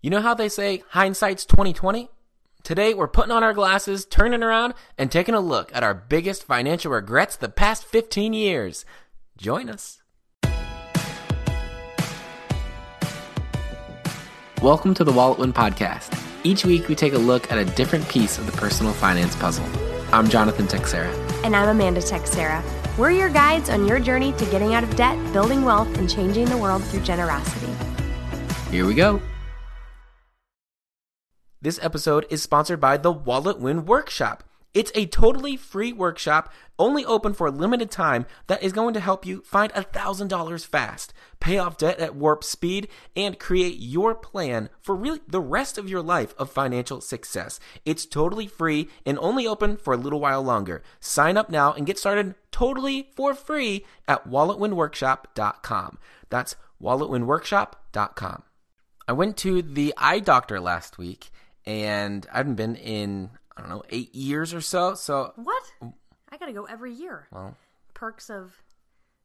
You 0.00 0.10
know 0.10 0.20
how 0.20 0.32
they 0.32 0.48
say 0.48 0.84
hindsight's 0.90 1.44
2020? 1.44 2.08
Today 2.62 2.94
we're 2.94 3.08
putting 3.08 3.32
on 3.32 3.42
our 3.42 3.52
glasses, 3.52 4.06
turning 4.06 4.44
around, 4.44 4.74
and 4.96 5.10
taking 5.10 5.34
a 5.34 5.40
look 5.40 5.74
at 5.74 5.82
our 5.82 5.92
biggest 5.92 6.44
financial 6.44 6.92
regrets 6.92 7.34
the 7.34 7.48
past 7.48 7.84
15 7.84 8.32
years. 8.32 8.84
Join 9.36 9.68
us. 9.68 10.00
Welcome 14.62 14.94
to 14.94 15.02
the 15.02 15.10
Wallet 15.10 15.40
Win 15.40 15.52
Podcast. 15.52 16.16
Each 16.44 16.64
week 16.64 16.86
we 16.86 16.94
take 16.94 17.14
a 17.14 17.18
look 17.18 17.50
at 17.50 17.58
a 17.58 17.64
different 17.64 18.08
piece 18.08 18.38
of 18.38 18.46
the 18.46 18.52
personal 18.52 18.92
finance 18.92 19.34
puzzle. 19.34 19.66
I'm 20.12 20.28
Jonathan 20.28 20.68
Teixeira. 20.68 21.12
And 21.42 21.56
I'm 21.56 21.70
Amanda 21.70 22.02
Teixeira. 22.02 22.62
We're 22.96 23.10
your 23.10 23.30
guides 23.30 23.68
on 23.68 23.84
your 23.88 23.98
journey 23.98 24.30
to 24.34 24.44
getting 24.46 24.74
out 24.74 24.84
of 24.84 24.94
debt, 24.94 25.16
building 25.32 25.64
wealth, 25.64 25.92
and 25.98 26.08
changing 26.08 26.44
the 26.44 26.56
world 26.56 26.84
through 26.84 27.00
generosity. 27.00 27.72
Here 28.70 28.86
we 28.86 28.94
go. 28.94 29.20
This 31.60 31.80
episode 31.82 32.24
is 32.30 32.40
sponsored 32.40 32.78
by 32.78 32.98
the 32.98 33.10
Wallet 33.10 33.58
Win 33.58 33.84
Workshop. 33.84 34.44
It's 34.74 34.92
a 34.94 35.06
totally 35.06 35.56
free 35.56 35.92
workshop, 35.92 36.52
only 36.78 37.04
open 37.04 37.34
for 37.34 37.48
a 37.48 37.50
limited 37.50 37.90
time, 37.90 38.26
that 38.46 38.62
is 38.62 38.72
going 38.72 38.94
to 38.94 39.00
help 39.00 39.26
you 39.26 39.40
find 39.40 39.72
$1,000 39.72 40.64
fast, 40.64 41.12
pay 41.40 41.58
off 41.58 41.76
debt 41.76 41.98
at 41.98 42.14
warp 42.14 42.44
speed, 42.44 42.86
and 43.16 43.40
create 43.40 43.78
your 43.80 44.14
plan 44.14 44.68
for 44.80 44.94
really 44.94 45.20
the 45.26 45.40
rest 45.40 45.78
of 45.78 45.88
your 45.88 46.00
life 46.00 46.32
of 46.38 46.48
financial 46.48 47.00
success. 47.00 47.58
It's 47.84 48.06
totally 48.06 48.46
free 48.46 48.88
and 49.04 49.18
only 49.18 49.44
open 49.44 49.78
for 49.78 49.94
a 49.94 49.96
little 49.96 50.20
while 50.20 50.44
longer. 50.44 50.84
Sign 51.00 51.36
up 51.36 51.50
now 51.50 51.72
and 51.72 51.86
get 51.86 51.98
started 51.98 52.36
totally 52.52 53.10
for 53.16 53.34
free 53.34 53.84
at 54.06 54.28
walletwinworkshop.com. 54.28 55.98
That's 56.30 56.54
walletwinworkshop.com. 56.80 58.42
I 59.08 59.12
went 59.12 59.36
to 59.38 59.62
the 59.62 59.92
eye 59.96 60.20
doctor 60.20 60.60
last 60.60 60.98
week 60.98 61.32
and 61.68 62.26
I 62.32 62.38
haven't 62.38 62.54
been 62.54 62.76
in 62.76 63.30
I 63.56 63.60
don't 63.60 63.70
know 63.70 63.82
eight 63.90 64.14
years 64.14 64.54
or 64.54 64.60
so. 64.62 64.94
So 64.94 65.32
What? 65.36 65.62
I 66.32 66.36
gotta 66.38 66.52
go 66.52 66.64
every 66.64 66.92
year. 66.94 67.28
well, 67.30 67.56
Perks 67.94 68.30
of 68.30 68.54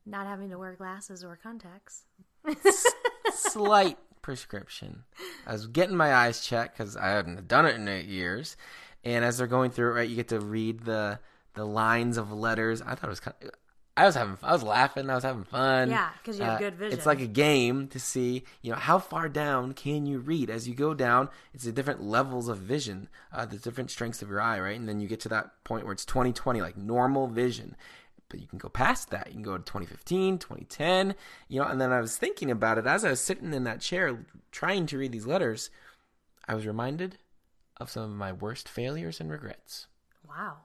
not 0.05 0.27
having 0.27 0.49
to 0.49 0.57
wear 0.57 0.73
glasses 0.75 1.23
or 1.23 1.37
contacts. 1.41 2.03
slight 3.33 3.97
prescription. 4.21 5.03
I 5.47 5.53
was 5.53 5.67
getting 5.67 5.95
my 5.95 6.13
eyes 6.13 6.41
checked 6.45 6.77
because 6.77 6.97
I 6.97 7.07
hadn't 7.09 7.47
done 7.47 7.65
it 7.65 7.75
in 7.75 7.87
eight 7.87 8.05
years, 8.05 8.57
and 9.03 9.23
as 9.23 9.37
they're 9.37 9.47
going 9.47 9.71
through 9.71 9.91
it, 9.91 9.95
right, 9.95 10.09
you 10.09 10.15
get 10.15 10.29
to 10.29 10.39
read 10.39 10.81
the 10.81 11.19
the 11.53 11.65
lines 11.65 12.17
of 12.17 12.31
letters. 12.31 12.81
I 12.81 12.95
thought 12.95 13.05
it 13.05 13.09
was 13.09 13.19
kind. 13.19 13.35
Of, 13.43 13.49
I 13.95 14.05
was 14.05 14.15
having, 14.15 14.37
I 14.41 14.53
was 14.53 14.63
laughing, 14.63 15.09
I 15.09 15.15
was 15.15 15.23
having 15.23 15.43
fun. 15.43 15.91
Yeah, 15.91 16.09
because 16.17 16.39
you 16.39 16.45
have 16.45 16.59
good 16.59 16.75
vision. 16.75 16.97
It's 16.97 17.05
like 17.05 17.21
a 17.21 17.27
game 17.27 17.87
to 17.89 17.99
see, 17.99 18.43
you 18.63 18.71
know, 18.71 18.77
how 18.77 18.97
far 18.97 19.29
down 19.29 19.73
can 19.73 20.07
you 20.07 20.17
read 20.17 20.49
as 20.49 20.67
you 20.67 20.73
go 20.73 20.95
down. 20.95 21.29
It's 21.53 21.65
the 21.65 21.71
different 21.71 22.01
levels 22.01 22.47
of 22.47 22.57
vision, 22.57 23.07
uh, 23.31 23.45
the 23.45 23.57
different 23.57 23.91
strengths 23.91 24.23
of 24.23 24.29
your 24.29 24.41
eye, 24.41 24.59
right? 24.59 24.79
And 24.79 24.89
then 24.89 24.99
you 24.99 25.07
get 25.07 25.19
to 25.21 25.29
that 25.29 25.63
point 25.63 25.85
where 25.85 25.93
it's 25.93 26.05
2020, 26.05 26.59
like 26.59 26.75
normal 26.75 27.27
vision. 27.27 27.75
But 28.29 28.39
you 28.39 28.47
can 28.47 28.57
go 28.57 28.69
past 28.69 29.11
that. 29.11 29.27
You 29.27 29.33
can 29.33 29.43
go 29.43 29.57
to 29.57 29.63
2015, 29.63 30.39
2010, 30.39 31.13
you 31.47 31.61
know. 31.61 31.67
And 31.67 31.79
then 31.79 31.91
I 31.91 32.01
was 32.01 32.17
thinking 32.17 32.49
about 32.49 32.79
it 32.79 32.87
as 32.87 33.05
I 33.05 33.11
was 33.11 33.21
sitting 33.21 33.53
in 33.53 33.63
that 33.65 33.79
chair 33.79 34.25
trying 34.51 34.87
to 34.87 34.97
read 34.97 35.11
these 35.11 35.27
letters. 35.27 35.69
I 36.47 36.55
was 36.55 36.65
reminded 36.65 37.19
of 37.77 37.91
some 37.91 38.03
of 38.03 38.09
my 38.09 38.31
worst 38.31 38.67
failures 38.67 39.19
and 39.19 39.29
regrets. 39.29 39.85
Wow. 40.27 40.57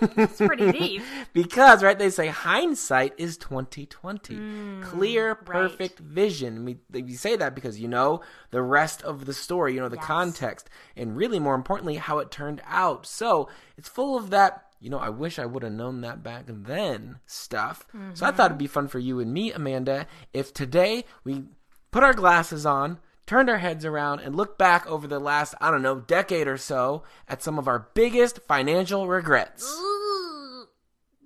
It's 0.00 0.38
pretty 0.38 0.70
deep. 0.78 1.02
because 1.32 1.82
right 1.82 1.98
they 1.98 2.10
say 2.10 2.28
hindsight 2.28 3.14
is 3.18 3.36
2020 3.36 4.40
clear 4.82 5.34
Mm, 5.34 5.38
right. 5.38 5.46
perfect 5.70 5.98
vision 5.98 6.64
we, 6.64 6.78
we 6.92 7.12
say 7.14 7.36
that 7.36 7.54
because 7.54 7.80
you 7.80 7.88
know 7.88 8.20
the 8.50 8.62
rest 8.62 9.02
of 9.02 9.26
the 9.26 9.32
story 9.34 9.74
you 9.74 9.80
know 9.80 9.88
the 9.88 9.96
Yes. 9.96 10.04
context 10.04 10.70
and 10.96 11.16
really 11.16 11.38
more 11.38 11.54
importantly 11.54 11.96
how 11.96 12.18
it 12.18 12.30
turned 12.30 12.62
out 12.66 13.06
so 13.06 13.48
it's 13.76 13.88
full 13.88 14.16
of 14.16 14.30
that 14.30 14.66
you 14.80 14.88
know 14.90 14.98
i 14.98 15.08
wish 15.08 15.38
i 15.38 15.44
would 15.46 15.62
have 15.62 15.72
known 15.72 16.00
that 16.02 16.22
back 16.22 16.44
then 16.46 17.18
stuff 17.26 17.86
so 18.14 18.24
i 18.26 18.30
thought 18.30 18.46
it'd 18.50 18.58
be 18.58 18.66
fun 18.66 18.88
for 18.88 18.98
you 18.98 19.20
and 19.20 19.32
me 19.32 19.52
amanda 19.52 20.06
if 20.32 20.52
today 20.54 21.04
we 21.24 21.44
put 21.90 22.02
our 22.02 22.14
glasses 22.14 22.64
on 22.64 22.98
turned 23.30 23.48
our 23.48 23.58
heads 23.58 23.84
around 23.84 24.18
and 24.20 24.34
looked 24.34 24.58
back 24.58 24.84
over 24.88 25.06
the 25.06 25.20
last 25.20 25.54
i 25.60 25.70
don't 25.70 25.82
know 25.82 26.00
decade 26.00 26.48
or 26.48 26.56
so 26.56 27.04
at 27.28 27.42
some 27.42 27.58
of 27.58 27.68
our 27.68 27.88
biggest 27.94 28.40
financial 28.48 29.06
regrets 29.06 29.64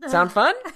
Sound 0.08 0.32
fun? 0.32 0.54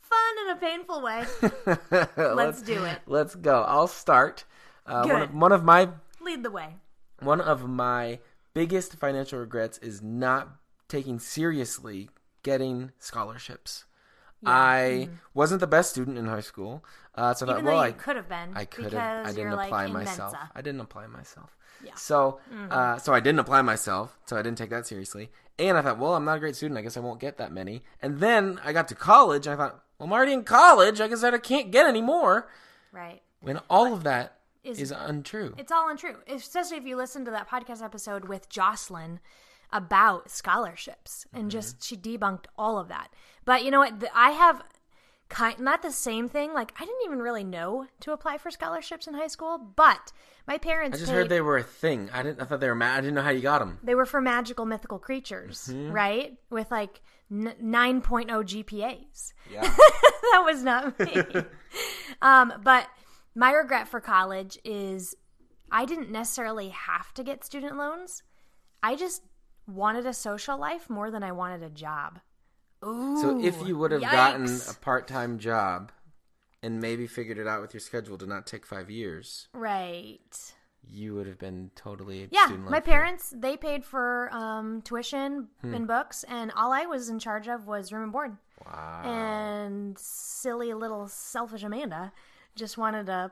Fun 0.00 0.20
in 0.44 0.50
a 0.50 0.56
painful 0.56 1.02
way. 1.02 1.24
let's, 2.16 2.62
do 2.62 2.84
it. 2.84 2.98
Let's 3.06 3.34
go. 3.34 3.62
I'll 3.62 3.88
start. 3.88 4.44
Uh, 4.86 5.06
one, 5.06 5.22
of, 5.22 5.34
one 5.34 5.52
of 5.52 5.64
my 5.64 5.88
Lead 6.20 6.42
the 6.42 6.50
way. 6.50 6.76
one 7.20 7.40
of 7.40 7.68
my 7.68 8.20
biggest 8.54 8.96
financial 8.96 9.38
regrets 9.38 9.78
is 9.78 10.02
not 10.02 10.48
taking 10.88 11.18
seriously 11.18 12.08
getting 12.42 12.92
scholarships. 12.98 13.84
I 14.44 15.08
wasn't 15.34 15.60
the 15.60 15.66
best 15.66 15.90
student 15.90 16.18
in 16.18 16.26
high 16.26 16.40
school, 16.40 16.84
uh, 17.14 17.34
so 17.34 17.46
I 17.46 17.54
thought, 17.54 17.64
well, 17.64 17.78
I 17.78 17.92
could 17.92 18.16
have 18.16 18.28
been. 18.28 18.52
I 18.54 18.64
could 18.64 18.92
have. 18.92 19.26
I 19.26 19.32
didn't 19.32 19.52
apply 19.52 19.86
like, 19.86 19.92
myself. 19.92 20.32
Mensa. 20.32 20.50
I 20.54 20.60
didn't 20.62 20.80
apply 20.80 21.06
myself. 21.08 21.56
Yeah. 21.84 21.92
Mm-hmm. 21.92 21.98
So, 21.98 22.40
uh, 22.70 22.98
so 22.98 23.12
I 23.12 23.20
didn't 23.20 23.40
apply 23.40 23.62
myself. 23.62 24.18
So 24.26 24.36
I 24.36 24.42
didn't 24.42 24.58
take 24.58 24.70
that 24.70 24.86
seriously. 24.86 25.30
And 25.58 25.76
I 25.76 25.82
thought, 25.82 25.98
well, 25.98 26.14
I'm 26.14 26.24
not 26.24 26.36
a 26.36 26.40
great 26.40 26.56
student. 26.56 26.78
I 26.78 26.82
guess 26.82 26.96
I 26.96 27.00
won't 27.00 27.20
get 27.20 27.38
that 27.38 27.52
many. 27.52 27.82
And 28.00 28.18
then 28.20 28.60
I 28.64 28.72
got 28.72 28.88
to 28.88 28.94
college. 28.94 29.46
And 29.46 29.54
I 29.54 29.56
thought, 29.56 29.82
well, 29.98 30.06
I'm 30.06 30.12
already 30.12 30.32
in 30.32 30.44
college. 30.44 31.00
I 31.00 31.08
guess 31.08 31.24
I 31.24 31.36
can't 31.38 31.70
get 31.70 31.86
any 31.86 32.02
more. 32.02 32.48
Right. 32.92 33.22
When 33.40 33.58
all 33.68 33.92
of 33.92 34.04
that 34.04 34.38
Is- 34.62 34.80
is, 34.80 34.92
untrue. 34.92 35.54
It's 35.58 35.72
all 35.72 35.88
untrue. 35.88 36.16
Especially 36.26 36.76
if 36.76 36.84
you 36.84 36.96
listen 36.96 37.24
to 37.24 37.30
that 37.32 37.48
podcast 37.48 37.82
episode 37.82 38.28
with 38.28 38.48
Jocelyn 38.48 39.20
about 39.72 40.30
scholarships 40.30 41.26
and 41.32 41.50
just 41.50 41.82
she 41.84 41.96
debunked 41.96 42.46
all 42.56 42.78
of 42.78 42.88
that. 42.88 43.08
But 43.44 43.64
you 43.64 43.70
know 43.70 43.80
what? 43.80 44.02
I 44.14 44.30
have 44.30 44.62
kind 45.28 45.58
not 45.60 45.82
the 45.82 45.90
same 45.90 46.28
thing. 46.28 46.54
Like 46.54 46.72
I 46.80 46.84
didn't 46.84 47.04
even 47.04 47.18
really 47.20 47.44
know 47.44 47.86
to 48.00 48.12
apply 48.12 48.38
for 48.38 48.50
scholarships 48.50 49.06
in 49.06 49.14
high 49.14 49.26
school, 49.26 49.58
but 49.58 50.12
my 50.46 50.56
parents 50.56 50.96
I 50.96 51.00
just 51.00 51.10
paid, 51.10 51.16
heard 51.18 51.28
they 51.28 51.40
were 51.42 51.58
a 51.58 51.62
thing. 51.62 52.08
I 52.12 52.22
didn't. 52.22 52.40
I 52.40 52.44
thought 52.46 52.60
they 52.60 52.68
were 52.68 52.74
mad. 52.74 52.98
I 52.98 53.00
didn't 53.02 53.14
know 53.14 53.22
how 53.22 53.30
you 53.30 53.42
got 53.42 53.58
them. 53.58 53.78
they 53.82 53.94
were 53.94 54.06
for 54.06 54.20
magical 54.22 54.64
mythical 54.64 54.98
creatures, 54.98 55.68
Mm-hmm. 55.70 55.92
right? 55.92 56.38
With 56.48 56.70
like 56.70 57.02
n- 57.30 57.54
9.0 57.62 58.26
GPAs. 58.64 59.32
Yeah. 59.52 59.60
that 60.32 60.42
was 60.46 60.62
not 60.62 60.98
me. 60.98 61.22
um, 62.22 62.54
but 62.64 62.86
my 63.34 63.52
regret 63.52 63.88
for 63.88 64.00
college 64.00 64.58
is 64.64 65.14
I 65.70 65.84
didn't 65.84 66.10
necessarily 66.10 66.70
have 66.70 67.12
to 67.14 67.22
get 67.22 67.44
student 67.44 67.76
loans. 67.76 68.22
I 68.82 68.96
just 68.96 69.22
wanted 69.68 70.06
a 70.06 70.14
social 70.14 70.58
life 70.58 70.88
more 70.90 71.10
than 71.10 71.22
I 71.22 71.30
wanted 71.32 71.62
a 71.62 71.70
job. 71.70 72.20
Ooh. 72.84 73.20
so 73.20 73.40
if 73.44 73.66
you 73.66 73.76
would 73.76 73.90
have 73.90 74.02
gotten 74.02 74.46
a 74.46 74.74
part-time 74.80 75.38
job 75.40 75.90
and 76.62 76.80
maybe 76.80 77.06
figured 77.08 77.36
it 77.38 77.46
out 77.48 77.60
with 77.60 77.74
your 77.74 77.80
schedule 77.80 78.16
to 78.18 78.26
not 78.26 78.46
take 78.46 78.64
five 78.64 78.88
years, 78.88 79.48
right. 79.52 80.54
you 80.88 81.14
would 81.16 81.26
have 81.26 81.38
been 81.40 81.70
totally 81.74 82.28
Yeah, 82.30 82.46
student 82.46 82.70
my 82.70 82.80
free. 82.80 82.92
parents 82.92 83.34
they 83.36 83.56
paid 83.56 83.84
for 83.84 84.30
um, 84.32 84.80
tuition 84.82 85.48
Hmm. 85.60 85.74
and 85.74 85.86
books, 85.88 86.24
and 86.28 86.52
all 86.56 86.72
I 86.72 86.86
was 86.86 87.08
in 87.08 87.18
charge 87.18 87.48
of 87.48 87.66
was 87.66 87.92
room 87.92 88.04
and 88.04 88.12
board. 88.12 88.36
Wow. 88.64 89.02
And 89.04 89.98
silly 89.98 90.72
little 90.74 91.08
selfish 91.08 91.62
Amanda 91.64 92.12
just 92.56 92.78
wanted 92.78 93.06
to 93.06 93.30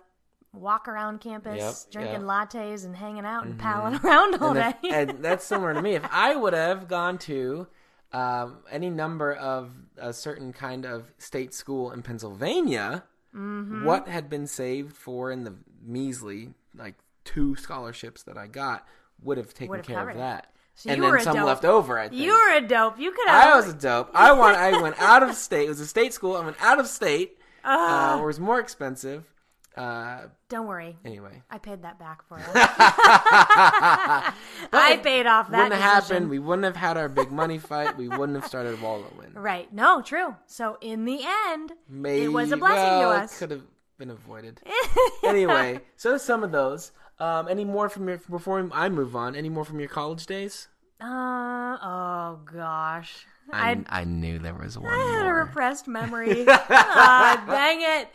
walk 0.57 0.89
around 0.89 1.21
campus 1.21 1.87
Yep, 1.87 1.93
drinking 1.93 2.27
yep. 2.27 2.31
lattes 2.31 2.85
and 2.85 2.97
hanging 2.97 3.25
out 3.25 3.45
and 3.47 3.59
palling 3.59 4.01
around 4.05 4.35
all 4.43 4.57
and, 4.57 4.75
day. 4.83 4.89
and 4.91 5.11
that's 5.23 5.45
similar 5.45 5.75
to 5.75 5.83
me. 5.83 5.95
If 5.95 6.05
I 6.11 6.35
would 6.35 6.53
have 6.55 6.89
gone 6.89 7.19
to 7.19 7.67
um, 8.13 8.59
any 8.71 8.89
number 8.91 9.33
of 9.35 9.71
a 9.99 10.13
certain 10.13 10.53
kind 10.53 10.85
of 10.87 11.13
state 11.19 11.53
school 11.55 11.91
in 11.93 12.03
Pennsylvania, 12.03 13.05
Mm-hmm. 13.35 13.85
what 13.85 14.09
had 14.09 14.31
been 14.31 14.47
saved 14.47 14.97
for 14.97 15.31
in 15.31 15.45
the 15.45 15.53
measly 15.85 16.55
like 16.75 16.95
two 17.25 17.55
scholarships 17.57 18.23
that 18.23 18.39
I 18.39 18.47
got 18.47 18.89
would 19.23 19.37
have 19.37 19.53
taken 19.53 19.69
Would 19.73 19.79
have 19.81 19.87
care 19.87 20.09
of 20.09 20.17
it. 20.17 20.19
that, 20.19 20.53
So 20.75 20.89
and 20.91 21.03
then 21.03 21.21
some 21.21 21.37
dope. 21.37 21.45
left 21.47 21.65
over. 21.67 21.99
I 21.99 22.09
think. 22.09 22.23
you 22.23 22.31
were 22.33 22.57
a 22.57 22.63
dope. 22.67 22.99
You 22.99 23.11
could 23.13 23.29
have. 23.29 23.53
I 23.53 23.57
was 23.57 23.69
a 23.69 23.75
dope. 23.75 24.11
I 24.15 24.33
want. 24.33 24.57
I 24.57 24.81
went 24.81 24.99
out 24.99 25.23
of 25.23 25.35
state. 25.35 25.67
It 25.67 25.69
was 25.69 25.81
a 25.81 25.87
state 25.87 26.15
school. 26.15 26.35
I 26.35 26.45
went 26.47 26.57
out 26.63 26.81
of 26.81 26.87
state, 26.87 27.37
Ah. 27.63 28.15
uh, 28.17 28.23
it 28.23 28.25
was 28.25 28.41
more 28.41 28.59
expensive. 28.59 29.25
Uh, 29.77 30.29
Don't 30.49 30.67
worry, 30.67 30.97
anyway, 31.05 31.43
I 31.51 31.59
paid 31.59 31.83
that 31.83 31.99
back 31.99 32.27
for 32.27 32.39
you. 32.39 32.45
I 34.73 34.99
paid 35.03 35.27
off 35.27 35.51
that. 35.51 35.65
wouldn't 35.65 35.81
have 35.81 36.05
decision. 36.05 36.15
happened. 36.17 36.31
We 36.31 36.39
wouldn't 36.39 36.65
have 36.65 36.77
had 36.77 36.97
our 36.97 37.11
big 37.11 37.31
money 37.31 37.59
fight. 37.59 37.97
We 37.97 38.09
wouldn't 38.09 38.37
have 38.41 38.47
started 38.47 38.81
Wallet 38.81 39.15
Win. 39.19 39.35
Right. 39.35 39.71
No, 39.75 40.01
true. 40.01 40.35
So 40.47 40.79
in 40.81 41.05
the 41.05 41.21
end, 41.49 41.73
Maybe 41.91 42.25
it 42.25 42.29
was 42.29 42.53
a 42.53 42.57
blessing 42.57 42.77
well, 42.85 43.13
to 43.13 43.19
us. 43.25 43.39
Could 43.39 43.51
have 43.51 43.65
been 43.99 44.11
avoided. 44.11 44.63
anyway, 45.25 45.81
so 45.97 46.17
some 46.17 46.43
of 46.43 46.53
those. 46.53 46.93
Um, 47.19 47.49
any 47.49 47.65
more 47.65 47.89
from 47.89 48.09
your 48.09 48.19
before 48.19 48.69
I 48.73 48.89
move 48.89 49.15
on? 49.17 49.35
Any 49.37 49.49
more 49.49 49.65
from 49.65 49.81
your 49.81 49.89
college 49.89 50.27
days? 50.27 50.69
Uh, 51.01 51.77
oh 51.83 52.41
gosh. 52.51 53.27
I, 53.53 53.73
I, 53.89 54.01
I 54.01 54.05
knew 54.05 54.39
there 54.39 54.55
was 54.55 54.79
one 54.79 54.93
I 54.93 55.19
had 55.19 55.27
a 55.27 55.33
repressed 55.33 55.87
memory. 55.87 56.45
Ah, 56.49 57.45
dang 57.47 57.81
it. 57.81 58.09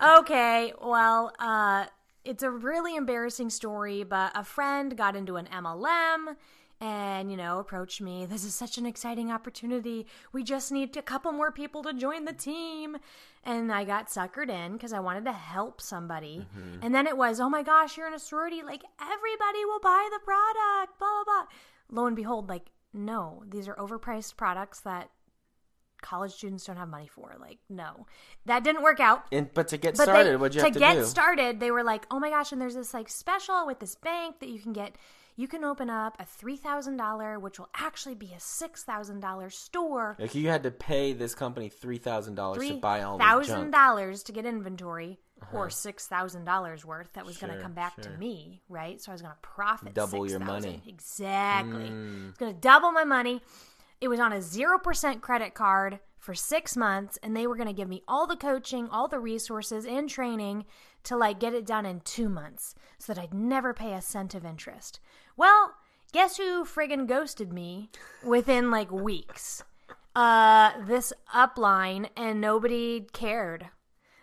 Okay, 0.00 0.72
well, 0.80 1.32
uh, 1.40 1.86
it's 2.24 2.44
a 2.44 2.50
really 2.50 2.94
embarrassing 2.94 3.50
story, 3.50 4.04
but 4.04 4.30
a 4.34 4.44
friend 4.44 4.96
got 4.96 5.16
into 5.16 5.36
an 5.36 5.48
MLM 5.52 6.36
and, 6.80 7.30
you 7.32 7.36
know, 7.36 7.58
approached 7.58 8.00
me. 8.00 8.24
This 8.24 8.44
is 8.44 8.54
such 8.54 8.78
an 8.78 8.86
exciting 8.86 9.32
opportunity. 9.32 10.06
We 10.32 10.44
just 10.44 10.70
need 10.70 10.96
a 10.96 11.02
couple 11.02 11.32
more 11.32 11.50
people 11.50 11.82
to 11.82 11.92
join 11.92 12.24
the 12.26 12.32
team. 12.32 12.98
And 13.42 13.72
I 13.72 13.82
got 13.82 14.08
suckered 14.08 14.50
in 14.50 14.74
because 14.74 14.92
I 14.92 15.00
wanted 15.00 15.24
to 15.24 15.32
help 15.32 15.80
somebody. 15.80 16.46
And 16.82 16.94
then 16.94 17.08
it 17.08 17.16
was, 17.16 17.40
oh 17.40 17.48
my 17.48 17.64
gosh, 17.64 17.96
you're 17.96 18.06
in 18.06 18.14
a 18.14 18.20
sorority. 18.20 18.62
Like, 18.62 18.84
everybody 19.00 19.64
will 19.64 19.80
buy 19.80 20.08
the 20.12 20.20
product, 20.24 20.98
blah, 21.00 21.24
blah, 21.24 21.24
blah. 21.24 21.46
Lo 21.90 22.06
and 22.06 22.14
behold, 22.14 22.48
like, 22.48 22.66
no, 22.92 23.42
these 23.48 23.66
are 23.66 23.74
overpriced 23.74 24.36
products 24.36 24.78
that 24.80 25.10
college 26.02 26.32
students 26.32 26.64
don't 26.64 26.76
have 26.76 26.88
money 26.88 27.08
for. 27.08 27.34
Like, 27.40 27.58
no, 27.68 28.06
that 28.46 28.64
didn't 28.64 28.82
work 28.82 29.00
out. 29.00 29.24
And 29.32 29.52
but 29.54 29.68
to 29.68 29.76
get 29.76 29.96
But 29.96 30.04
started, 30.04 30.32
they, 30.32 30.36
what'd 30.36 30.54
you 30.54 30.62
to 30.62 30.70
to 30.70 30.78
get 30.78 30.94
do? 30.96 31.04
started, 31.04 31.60
they 31.60 31.70
were 31.70 31.82
like, 31.84 32.06
"Oh 32.10 32.18
my 32.18 32.30
gosh!" 32.30 32.52
And 32.52 32.60
there's 32.60 32.74
this 32.74 32.94
like 32.94 33.08
special 33.08 33.66
with 33.66 33.78
this 33.80 33.94
bank 33.96 34.40
that 34.40 34.48
you 34.48 34.58
can 34.60 34.72
get. 34.72 34.96
You 35.36 35.46
can 35.46 35.62
open 35.62 35.88
up 35.88 36.16
a 36.20 36.24
three 36.24 36.56
thousand 36.56 36.96
dollar, 36.96 37.38
which 37.38 37.60
will 37.60 37.68
actually 37.74 38.16
be 38.16 38.32
a 38.36 38.40
six 38.40 38.82
thousand 38.82 39.20
dollar 39.20 39.50
store. 39.50 40.16
like 40.18 40.34
you 40.34 40.48
had 40.48 40.64
to 40.64 40.72
pay 40.72 41.12
this 41.12 41.34
company 41.36 41.68
three 41.68 41.98
thousand 41.98 42.34
dollars 42.34 42.66
to 42.66 42.74
buy 42.78 43.02
all 43.02 43.18
thousand 43.18 43.70
dollars 43.70 44.24
to 44.24 44.32
get 44.32 44.46
inventory, 44.46 45.20
or 45.52 45.70
six 45.70 46.08
thousand 46.08 46.44
dollars 46.44 46.84
worth 46.84 47.12
that 47.12 47.24
was 47.24 47.36
going 47.38 47.52
to 47.56 47.62
come 47.62 47.72
back 47.72 47.94
to 48.02 48.10
me, 48.10 48.62
right? 48.68 49.00
So 49.00 49.12
I 49.12 49.14
was 49.14 49.22
going 49.22 49.32
to 49.32 49.38
profit 49.40 49.94
Double 49.94 50.28
your 50.28 50.40
$6,000. 50.40 50.44
money. 50.44 50.82
Mm. 50.84 50.88
Exactly. 50.88 51.84
It's 52.30 52.38
going 52.38 52.52
to 52.54 52.60
double 52.60 52.90
my 52.90 53.04
money. 53.04 53.40
It 54.00 54.08
was 54.08 54.20
on 54.20 54.32
a 54.32 54.42
zero 54.42 54.78
percent 54.78 55.22
credit 55.22 55.54
card 55.54 56.00
for 56.18 56.34
six 56.34 56.76
months, 56.76 57.18
and 57.22 57.36
they 57.36 57.46
were 57.46 57.56
going 57.56 57.68
to 57.68 57.72
give 57.72 57.88
me 57.88 58.02
all 58.06 58.26
the 58.26 58.36
coaching, 58.36 58.88
all 58.88 59.08
the 59.08 59.20
resources, 59.20 59.86
and 59.86 60.08
training 60.08 60.64
to 61.04 61.16
like 61.16 61.40
get 61.40 61.54
it 61.54 61.66
done 61.66 61.86
in 61.86 62.00
two 62.00 62.28
months, 62.28 62.74
so 62.98 63.12
that 63.12 63.20
I'd 63.20 63.34
never 63.34 63.72
pay 63.72 63.94
a 63.94 64.02
cent 64.02 64.34
of 64.34 64.44
interest. 64.44 65.00
Well, 65.36 65.74
guess 66.12 66.36
who 66.36 66.64
friggin' 66.64 67.06
ghosted 67.06 67.52
me 67.52 67.90
within 68.22 68.70
like 68.70 68.90
weeks? 68.90 69.62
uh 70.16 70.72
this 70.86 71.12
upline 71.34 72.08
and 72.16 72.40
nobody 72.40 73.06
cared 73.12 73.68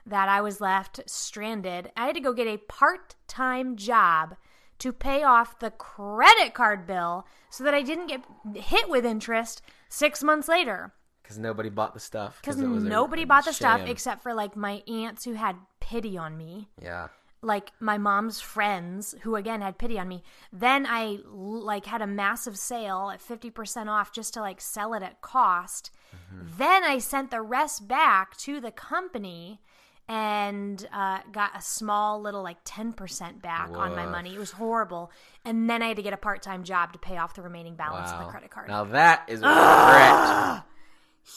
that 0.06 0.28
I 0.28 0.42
was 0.42 0.60
left 0.60 1.00
stranded. 1.06 1.92
I 1.96 2.08
had 2.08 2.16
to 2.16 2.22
go 2.22 2.34
get 2.34 2.48
a 2.48 2.58
part-time 2.58 3.76
job 3.76 4.36
to 4.80 4.92
pay 4.92 5.24
off 5.24 5.60
the 5.60 5.72
credit 5.72 6.54
card 6.54 6.86
bill 6.86 7.26
so 7.50 7.64
that 7.64 7.74
I 7.74 7.82
didn't 7.82 8.08
get 8.08 8.24
hit 8.56 8.90
with 8.90 9.06
interest 9.06 9.62
6 9.90 10.24
months 10.24 10.48
later. 10.48 10.94
Because 11.24 11.38
nobody 11.40 11.70
bought 11.70 11.94
the 11.94 12.00
stuff. 12.00 12.40
a- 12.60 12.62
nobody 12.90 13.24
a 13.24 13.26
bought 13.26 13.46
the 13.46 13.54
stuff 13.54 13.82
except 13.88 14.22
for 14.22 14.34
like 14.34 14.56
my 14.56 14.84
aunts 14.88 15.24
who 15.26 15.34
had 15.34 15.56
pity 15.80 16.18
on 16.18 16.38
me. 16.38 16.70
Yeah. 16.82 17.08
like 17.42 17.72
my 17.80 17.96
mom's 17.98 18.42
friends 18.42 19.14
who 19.22 19.36
again 19.36 19.62
had 19.62 19.78
pity 19.78 20.00
on 20.00 20.08
me. 20.08 20.24
Then 20.52 20.86
i 20.90 21.20
like 21.30 21.86
had 21.86 22.02
a 22.02 22.08
massive 22.08 22.58
sale 22.58 23.12
at 23.14 23.22
50% 23.22 23.88
off 23.88 24.12
just 24.12 24.34
to 24.34 24.42
like 24.42 24.60
sell 24.60 24.96
it 24.96 25.04
at 25.04 25.22
cost. 25.22 25.92
Mm-hmm. 26.16 26.48
Then 26.58 26.84
i 26.84 26.98
sent 26.98 27.30
the 27.30 27.42
rest 27.44 27.88
back 27.88 28.36
to 28.38 28.60
the 28.60 28.72
company 28.72 29.62
and 30.08 30.88
uh, 30.94 31.20
got 31.32 31.52
a 31.58 31.62
small 31.62 32.22
little 32.22 32.44
like 32.44 32.64
10% 32.64 33.42
back 33.42 33.70
on 33.72 33.96
my 33.96 34.06
money 34.06 34.34
it 34.36 34.38
was 34.38 34.52
horrible 34.52 35.12
and 35.44 35.68
then 35.68 35.82
i 35.82 35.88
had 35.88 35.98
to 35.98 36.04
get 36.04 36.14
a 36.14 36.18
part-time 36.18 36.64
job 36.64 36.94
to 36.94 37.00
pay 37.00 37.18
off 37.18 37.34
the 37.34 37.42
remaining 37.42 37.76
balance 37.76 38.12
on 38.12 38.20
Wow. 38.20 38.26
the 38.26 38.32
credit 38.32 38.52
card 38.52 38.68
Now 38.68 38.84
that 38.84 39.24
is 39.28 39.42
a 39.42 39.48
regret. 39.48 40.64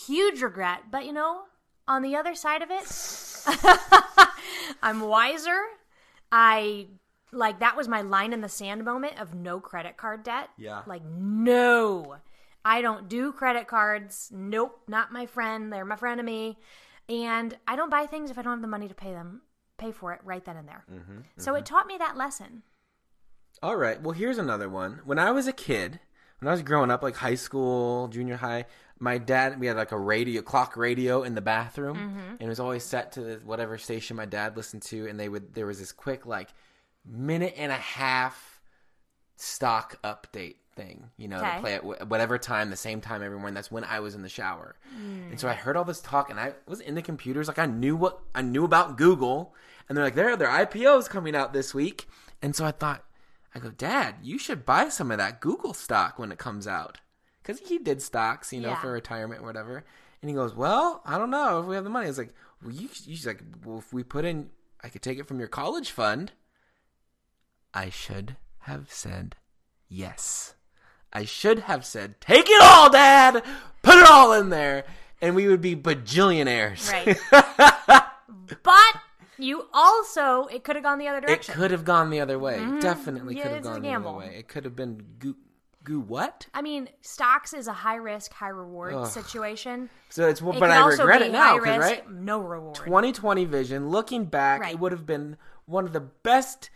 huge 0.07 0.43
regret. 0.43 0.81
But 0.91 1.07
you 1.07 1.13
know, 1.15 1.43
on 1.87 2.03
the 2.03 2.17
other 2.17 2.35
side 2.35 2.61
of 2.61 2.69
it, 2.71 2.85
I'm 4.83 5.01
wiser. 5.01 5.59
I 6.31 6.89
like 7.33 7.61
that 7.61 7.77
was 7.77 7.89
my 7.89 8.03
line 8.03 8.33
in 8.33 8.41
the 8.41 8.49
sand 8.49 8.85
moment 8.85 9.19
of 9.21 9.35
no 9.35 9.61
credit 9.61 9.97
card 9.97 10.23
debt. 10.25 10.51
Yeah. 10.59 10.83
Like 10.87 11.03
no. 11.05 12.17
I 12.65 12.83
don't 12.83 13.09
do 13.09 13.33
credit 13.33 13.67
cards. 13.67 14.31
Nope, 14.33 14.79
not 14.89 15.11
my 15.13 15.25
friend. 15.27 15.73
They're 15.73 15.85
my 15.87 15.97
frenemy. 15.97 16.57
And 17.09 17.57
I 17.67 17.77
don't 17.77 17.91
buy 17.91 18.07
things 18.07 18.31
if 18.31 18.39
I 18.39 18.43
don't 18.43 18.53
have 18.53 18.63
the 18.63 18.69
money 18.69 18.89
to 18.89 18.95
pay 18.95 19.13
them 19.13 19.43
pay 19.79 19.93
for 19.93 20.13
it 20.13 20.21
right 20.25 20.45
then 20.45 20.57
and 20.57 20.67
there. 20.69 20.85
Mm-hmm, 20.93 21.19
So 21.39 21.55
it 21.55 21.65
taught 21.65 21.87
me 21.87 21.97
that 21.99 22.17
lesson. 22.17 22.63
All 23.63 23.77
right. 23.77 24.01
Well, 24.03 24.13
here's 24.13 24.37
another 24.39 24.69
one. 24.69 25.01
When 25.05 25.21
I 25.21 25.31
was 25.31 25.47
a 25.47 25.53
kid, 25.53 26.01
when 26.41 26.49
I 26.49 26.53
was 26.53 26.63
growing 26.63 26.91
up, 26.91 27.03
like 27.03 27.15
high 27.15 27.37
school, 27.37 28.09
junior 28.09 28.37
high, 28.37 28.65
my 28.99 29.19
dad, 29.19 29.61
we 29.61 29.69
had 29.69 29.77
like 29.77 29.93
a 29.93 29.99
radio, 29.99 30.43
clock 30.43 30.77
radio 30.77 31.23
in 31.23 31.35
the 31.37 31.41
bathroom, 31.41 31.97
Mm-hmm. 31.97 32.31
and 32.33 32.43
it 32.43 32.49
was 32.49 32.59
always 32.59 32.83
set 32.85 33.13
to 33.13 33.21
the, 33.21 33.35
whatever 33.45 33.79
station 33.79 34.17
my 34.17 34.25
dad 34.27 34.57
listened 34.57 34.83
to, 34.83 35.07
and 35.09 35.19
they 35.19 35.29
would, 35.29 35.55
there 35.55 35.67
was 35.67 35.79
this 35.79 35.93
quick 35.93 36.27
like 36.27 36.49
minute 37.07 37.55
and 37.57 37.71
a 37.71 37.77
half 37.77 38.48
stock 39.41 40.01
update 40.03 40.57
thing, 40.75 41.11
you 41.17 41.27
know, 41.29 41.39
Okay. 41.39 41.61
play 41.61 41.75
at 41.75 42.07
whatever 42.09 42.39
time, 42.39 42.71
the 42.71 42.77
same 42.77 43.01
time 43.01 43.23
every 43.23 43.37
morning. 43.39 43.55
That's 43.55 43.71
when 43.71 43.85
I 43.85 44.01
was 44.01 44.15
in 44.15 44.23
the 44.23 44.29
shower, 44.29 44.77
Mm. 44.97 45.31
and 45.31 45.41
so 45.41 45.49
I 45.49 45.55
heard 45.55 45.77
all 45.77 45.85
this 45.85 46.01
talk, 46.01 46.31
and 46.31 46.39
I 46.39 46.55
was 46.67 46.81
into 46.81 47.03
computers, 47.03 47.49
like 47.49 47.59
I 47.59 47.67
knew 47.67 47.97
what 47.97 48.21
I 48.35 48.43
knew 48.43 48.65
about 48.65 48.97
Google, 48.97 49.55
and 49.89 49.97
they're 49.97 50.05
like, 50.05 50.15
there, 50.15 50.31
are 50.31 50.37
IPOs 50.67 51.09
coming 51.09 51.35
out 51.35 51.53
this 51.53 51.75
week, 51.75 52.09
and 52.43 52.55
so 52.55 52.65
I 52.65 52.71
thought. 52.73 53.05
I 53.55 53.61
go, 53.61 53.71
Dad, 53.71 54.17
you 54.23 54.39
should 54.39 54.67
buy 54.67 54.91
some 54.91 55.11
of 55.11 55.17
that 55.19 55.41
Google 55.41 55.73
stock 55.73 56.19
when 56.19 56.31
it 56.31 56.39
comes 56.39 56.67
out. 56.67 56.99
Because 57.43 57.61
he 57.61 57.79
did 57.79 58.03
stocks, 58.03 58.53
you 58.53 58.61
know, 58.61 58.69
Yeah. 58.69 58.81
for 58.83 58.93
retirement 58.93 59.41
or 59.41 59.47
whatever. 59.47 59.85
And 60.21 60.29
he 60.29 60.35
goes, 60.35 60.55
Well, 60.55 61.01
I 61.07 61.17
don't 61.17 61.31
know 61.31 61.61
if 61.61 61.67
we 61.67 61.75
have 61.75 61.83
the 61.85 61.89
money. 61.91 62.05
I 62.05 62.11
was 62.11 62.19
like, 62.19 62.35
Well, 62.63 62.73
you, 62.73 62.83
you 62.83 63.17
she's 63.17 63.27
like, 63.27 63.43
Well, 63.65 63.79
if 63.79 63.91
we 63.91 64.05
put 64.05 64.27
in, 64.27 64.51
I 64.85 64.91
could 64.91 65.01
take 65.01 65.19
it 65.19 65.27
from 65.27 65.39
your 65.39 65.49
college 65.49 65.91
fund. 65.91 66.33
I 67.73 67.89
should 67.89 68.37
have 68.69 68.93
said 68.93 69.35
yes. 69.89 70.55
I 71.13 71.25
should 71.25 71.61
have 71.61 71.85
said, 71.85 72.21
Take 72.21 72.49
it 72.49 72.63
all, 72.63 72.91
Dad! 72.91 73.43
Put 73.83 73.97
it 73.99 74.09
all 74.09 74.33
in 74.35 74.51
there! 74.51 74.85
And 75.21 75.35
we 75.35 75.49
would 75.49 75.61
be 75.61 75.75
bajillionaires. 75.75 76.93
Right. 76.93 77.19
but 78.63 78.95
you 79.39 79.67
also 79.73 80.47
it 80.47 80.65
could 80.65 80.77
have 80.77 80.83
gone 80.85 80.99
the 80.99 81.09
other 81.09 81.21
direction. 81.21 81.55
It 81.55 81.57
could 81.57 81.71
have 81.71 81.85
gone 81.85 82.11
the 82.11 82.21
other 82.21 82.39
way. 82.39 82.57
Definitely 82.81 83.35
Mm-hmm. 83.35 83.39
Yeah, 83.39 83.43
could 83.45 83.53
have 83.53 83.63
gone 83.65 83.83
the 83.83 83.95
other 83.95 84.13
way. 84.13 84.37
It 84.39 84.49
could 84.49 84.65
have 84.65 84.77
been 84.77 85.03
goo, 85.19 85.37
goo 85.85 86.01
what? 86.01 86.47
I 86.55 86.63
mean, 86.63 86.89
stocks 87.01 87.53
is 87.55 87.67
a 87.69 87.73
high 87.73 87.97
risk, 87.97 88.33
high 88.33 88.49
reward 88.49 88.95
Ugh. 88.95 89.07
situation. 89.07 89.91
So 90.11 90.29
it's 90.29 90.41
It 90.41 90.45
but 90.45 90.71
I 90.71 90.87
regret 90.87 91.23
it 91.23 91.33
now, 91.33 91.57
risk, 91.57 91.81
right? 91.81 92.11
no 92.11 92.41
reward. 92.41 92.75
2020 92.77 93.45
vision. 93.45 93.89
Looking 93.89 94.25
back, 94.27 94.61
Right. 94.61 94.75
it 94.75 94.79
would 94.81 94.93
have 94.93 95.07
been 95.07 95.37
one 95.67 95.85
of 95.85 95.93
the 95.93 96.01
best 96.01 96.71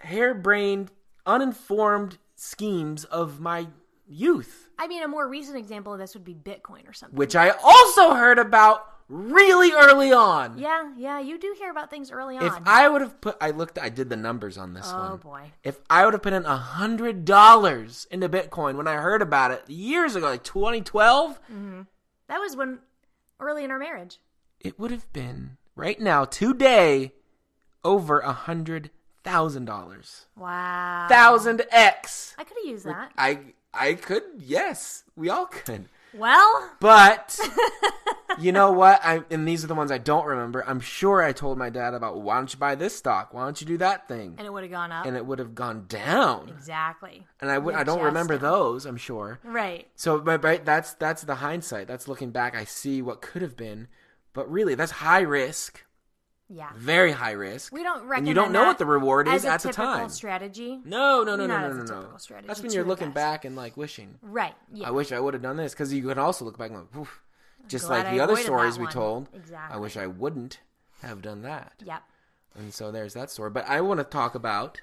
harebrained, 0.00 0.90
uninformed 1.26 2.18
schemes 2.36 3.04
of 3.04 3.40
my 3.40 3.68
youth, 4.08 4.68
I 4.78 4.88
mean, 4.88 5.02
a 5.02 5.08
more 5.08 5.28
recent 5.28 5.56
example 5.58 5.92
of 5.92 5.98
this 5.98 6.14
would 6.14 6.24
be 6.24 6.34
Bitcoin 6.34 6.88
or 6.88 6.92
something. 6.92 7.16
which 7.16 7.36
I 7.36 7.50
also 7.50 8.14
heard 8.14 8.38
about 8.38 8.86
really 9.08 9.72
early 9.72 10.12
on. 10.12 10.56
yeah, 10.58 10.90
yeah, 10.96 11.20
you 11.20 11.38
do 11.38 11.54
hear 11.58 11.70
about 11.70 11.90
things 11.90 12.10
early 12.10 12.38
on. 12.38 12.44
If 12.44 12.54
I 12.64 12.88
would 12.88 13.02
have 13.02 13.20
put, 13.20 13.36
I 13.40 13.50
looked, 13.50 13.78
I 13.78 13.88
did 13.88 14.08
the 14.08 14.16
numbers 14.16 14.56
on 14.56 14.72
this 14.72 14.90
oh 14.92 14.98
one. 15.10 15.16
boy, 15.18 15.52
If 15.64 15.78
I 15.90 16.04
would 16.04 16.14
have 16.14 16.22
put 16.22 16.32
in 16.32 16.44
a 16.44 16.56
hundred 16.56 17.24
dollars 17.24 18.06
into 18.10 18.28
Bitcoin 18.28 18.76
when 18.76 18.88
I 18.88 18.94
heard 18.94 19.20
about 19.22 19.50
it 19.50 19.68
years 19.68 20.16
ago, 20.16 20.28
like 20.28 20.44
2012, 20.44 21.40
mm-hmm. 21.42 21.82
that 22.28 22.38
was 22.38 22.56
when 22.56 22.78
early 23.38 23.64
in 23.64 23.70
our 23.70 23.78
marriage. 23.78 24.18
it 24.60 24.78
would 24.78 24.90
have 24.90 25.12
been 25.12 25.56
right 25.76 26.00
now 26.00 26.24
today 26.24 27.12
over 27.84 28.20
a 28.20 28.32
hundred 28.32 28.90
thousand 29.24 29.64
dollars. 29.66 30.26
Wow, 30.36 31.06
Thousand 31.08 31.62
X. 31.70 32.34
I 32.38 32.44
could 32.44 32.56
have 32.62 32.66
used 32.70 32.86
that. 32.86 33.12
I 33.18 33.40
I 33.72 33.94
could 33.94 34.22
yes, 34.38 35.04
we 35.16 35.28
all 35.28 35.46
could. 35.46 35.86
Well, 36.12 36.70
But 36.80 37.38
you 38.40 38.50
know 38.50 38.72
what? 38.72 39.00
I 39.04 39.22
and 39.30 39.46
these 39.46 39.62
are 39.62 39.68
the 39.68 39.76
ones 39.76 39.92
I 39.92 39.98
don't 39.98 40.26
remember. 40.26 40.64
I'm 40.66 40.80
sure 40.80 41.22
I 41.22 41.30
told 41.32 41.56
my 41.56 41.70
dad 41.70 41.94
about 41.94 42.20
why 42.20 42.36
don't 42.36 42.52
you 42.52 42.58
buy 42.58 42.74
this 42.74 42.96
stock? 42.96 43.32
Why 43.32 43.44
don't 43.44 43.60
you 43.60 43.66
do 43.66 43.76
that 43.78 44.08
thing? 44.08 44.34
and 44.36 44.44
it 44.44 44.52
would 44.52 44.64
have 44.64 44.72
gone 44.72 44.90
up. 44.90 45.06
And 45.06 45.16
it 45.16 45.24
would 45.24 45.38
have 45.38 45.54
gone 45.54 45.84
down. 45.88 46.48
exactly. 46.48 47.28
And 47.40 47.48
I 47.48 47.58
would 47.58 47.76
I 47.76 47.84
don't 47.84 48.02
remember 48.02 48.34
down. 48.38 48.50
those. 48.50 48.86
I'm 48.86 48.96
sure. 48.96 49.38
Right. 49.44 49.86
So, 49.94 50.18
but 50.18 50.42
right, 50.42 50.64
that's 50.64 50.94
that's 50.94 51.22
the 51.22 51.36
hindsight. 51.36 51.86
That's 51.86 52.08
looking 52.08 52.30
back. 52.32 52.56
I 52.56 52.64
see 52.64 53.02
what 53.02 53.22
could 53.22 53.42
have 53.42 53.56
been, 53.56 53.86
but 54.32 54.50
really, 54.50 54.74
that's 54.74 54.90
high 54.92 55.20
risk, 55.20 55.84
Yeah. 56.52 56.70
very 56.74 57.12
high 57.12 57.30
risk. 57.32 57.72
We 57.72 57.84
don't 57.84 58.00
recommend. 58.02 58.18
and 58.18 58.28
you 58.28 58.34
don't 58.34 58.50
know 58.52 58.64
what 58.64 58.78
the 58.78 58.84
reward 58.86 59.28
is 59.28 59.44
at 59.44 59.62
the 59.62 59.72
time. 59.72 60.08
strategy. 60.08 60.80
No, 60.84 61.22
no, 61.22 61.36
no, 61.36 61.46
no, 61.46 61.60
no, 61.60 61.72
no, 61.72 61.82
no. 61.84 62.16
strategy 62.18 62.48
That's 62.48 62.60
when 62.60 62.72
you're 62.72 62.84
looking 62.84 63.12
back 63.12 63.44
and 63.44 63.54
like 63.54 63.76
wishing. 63.76 64.18
Right. 64.20 64.54
Yeah. 64.72 64.88
I 64.88 64.90
wish 64.90 65.12
I 65.12 65.20
would 65.20 65.34
have 65.34 65.42
done 65.44 65.56
this 65.56 65.72
because 65.72 65.92
you 65.94 66.02
can 66.06 66.18
also 66.18 66.44
look 66.44 66.58
back 66.58 66.72
and 66.72 66.88
Oof. 66.98 67.22
just 67.68 67.86
Glad 67.86 67.98
like 67.98 68.06
I 68.06 68.14
the 68.16 68.20
other 68.20 68.34
stories 68.36 68.78
we 68.80 68.88
told. 68.88 69.28
Exactly. 69.32 69.76
I 69.76 69.78
wish 69.78 69.96
I 69.96 70.08
wouldn't 70.08 70.58
have 71.02 71.22
done 71.22 71.42
that. 71.42 71.74
Yep. 71.84 72.02
And 72.58 72.74
so 72.74 72.90
there's 72.90 73.14
that 73.14 73.30
story. 73.30 73.50
But 73.50 73.68
I 73.68 73.80
want 73.80 73.98
to 74.00 74.04
talk 74.04 74.34
about 74.34 74.80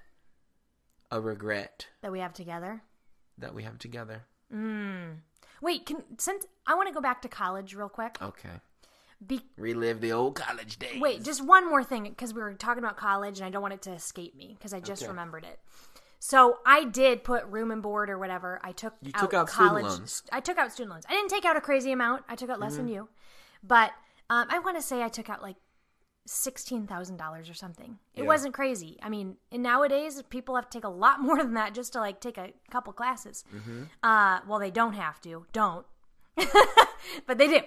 a 1.12 1.20
regret 1.20 1.88
That 2.02 2.12
we 2.14 2.20
have 2.20 2.34
together. 2.34 2.82
that 3.38 3.54
we 3.54 3.64
have 3.64 3.78
together. 3.78 4.24
Mm. 4.54 5.18
Wait, 5.62 5.86
can 5.86 6.04
since 6.18 6.46
I 6.66 6.76
want 6.76 6.88
to 6.88 6.94
go 6.94 7.02
back 7.02 7.22
to 7.24 7.28
college 7.28 7.76
real 7.76 7.90
quick. 7.90 8.18
Okay. 8.22 8.62
Be- 9.26 9.42
Relive 9.58 10.00
the 10.02 10.12
old 10.12 10.36
college 10.36 10.78
days. 10.78 11.00
Wait, 11.02 11.24
just 11.24 11.44
one 11.44 11.68
more 11.68 11.84
thing 11.84 12.04
because 12.04 12.34
we 12.34 12.42
were 12.42 12.54
talking 12.54 12.84
about 12.84 12.98
college 12.98 13.40
and 13.40 13.46
I 13.48 13.50
don't 13.50 13.62
want 13.64 13.74
it 13.74 13.82
to 13.84 13.92
escape 13.92 14.36
me 14.36 14.56
because 14.58 14.74
I 14.74 14.80
just 14.80 15.02
Okay. 15.04 15.10
remembered 15.10 15.44
it. 15.44 15.60
So 16.20 16.60
I 16.66 16.84
did 16.84 17.24
put 17.24 17.46
room 17.46 17.72
and 17.72 17.82
board 17.82 18.10
or 18.10 18.18
whatever. 18.20 18.60
I 18.64 18.72
took 18.74 18.94
You 19.02 19.12
out 19.16 19.22
took 19.22 19.34
out 19.34 19.50
student 19.50 19.70
college. 19.70 19.86
loans. 19.86 20.24
I 20.32 20.40
took 20.40 20.58
out 20.58 20.72
student 20.72 20.92
loans. 20.92 21.06
I 21.10 21.14
didn't 21.14 21.30
take 21.30 21.46
out 21.46 21.56
a 21.58 21.62
crazy 21.62 21.92
amount. 21.92 22.26
I 22.30 22.36
took 22.36 22.50
out 22.50 22.60
less 22.60 22.74
Mm-hmm. 22.74 22.86
than 22.86 22.94
you, 22.94 23.10
but 23.64 23.92
um, 24.30 24.48
I 24.50 24.60
want 24.60 24.78
to 24.78 24.82
say 24.84 25.02
I 25.04 25.10
took 25.10 25.30
out 25.30 25.42
like 25.42 25.56
sixteen 26.28 26.86
thousand 26.88 27.18
dollars 27.18 27.50
or 27.50 27.54
something. 27.54 27.98
It 28.14 28.22
Yeah. 28.22 28.28
wasn't 28.28 28.54
crazy. 28.54 28.98
I 29.02 29.10
mean, 29.10 29.38
and 29.52 29.64
nowadays 29.64 30.22
people 30.30 30.56
have 30.56 30.70
to 30.70 30.78
take 30.78 30.84
a 30.84 30.90
lot 30.90 31.22
more 31.28 31.38
than 31.38 31.54
that 31.56 31.74
just 31.74 31.94
to 31.94 32.00
like 32.00 32.20
take 32.20 32.38
a 32.38 32.52
couple 32.70 32.94
classes. 32.94 33.44
Mm-hmm. 33.56 33.84
Uh, 34.04 34.40
well, 34.48 34.60
they 34.60 34.72
don't 34.72 34.94
have 34.94 35.22
to. 35.22 35.46
Don't, 35.54 35.86
but 37.26 37.38
they 37.38 37.48
do. 37.48 37.60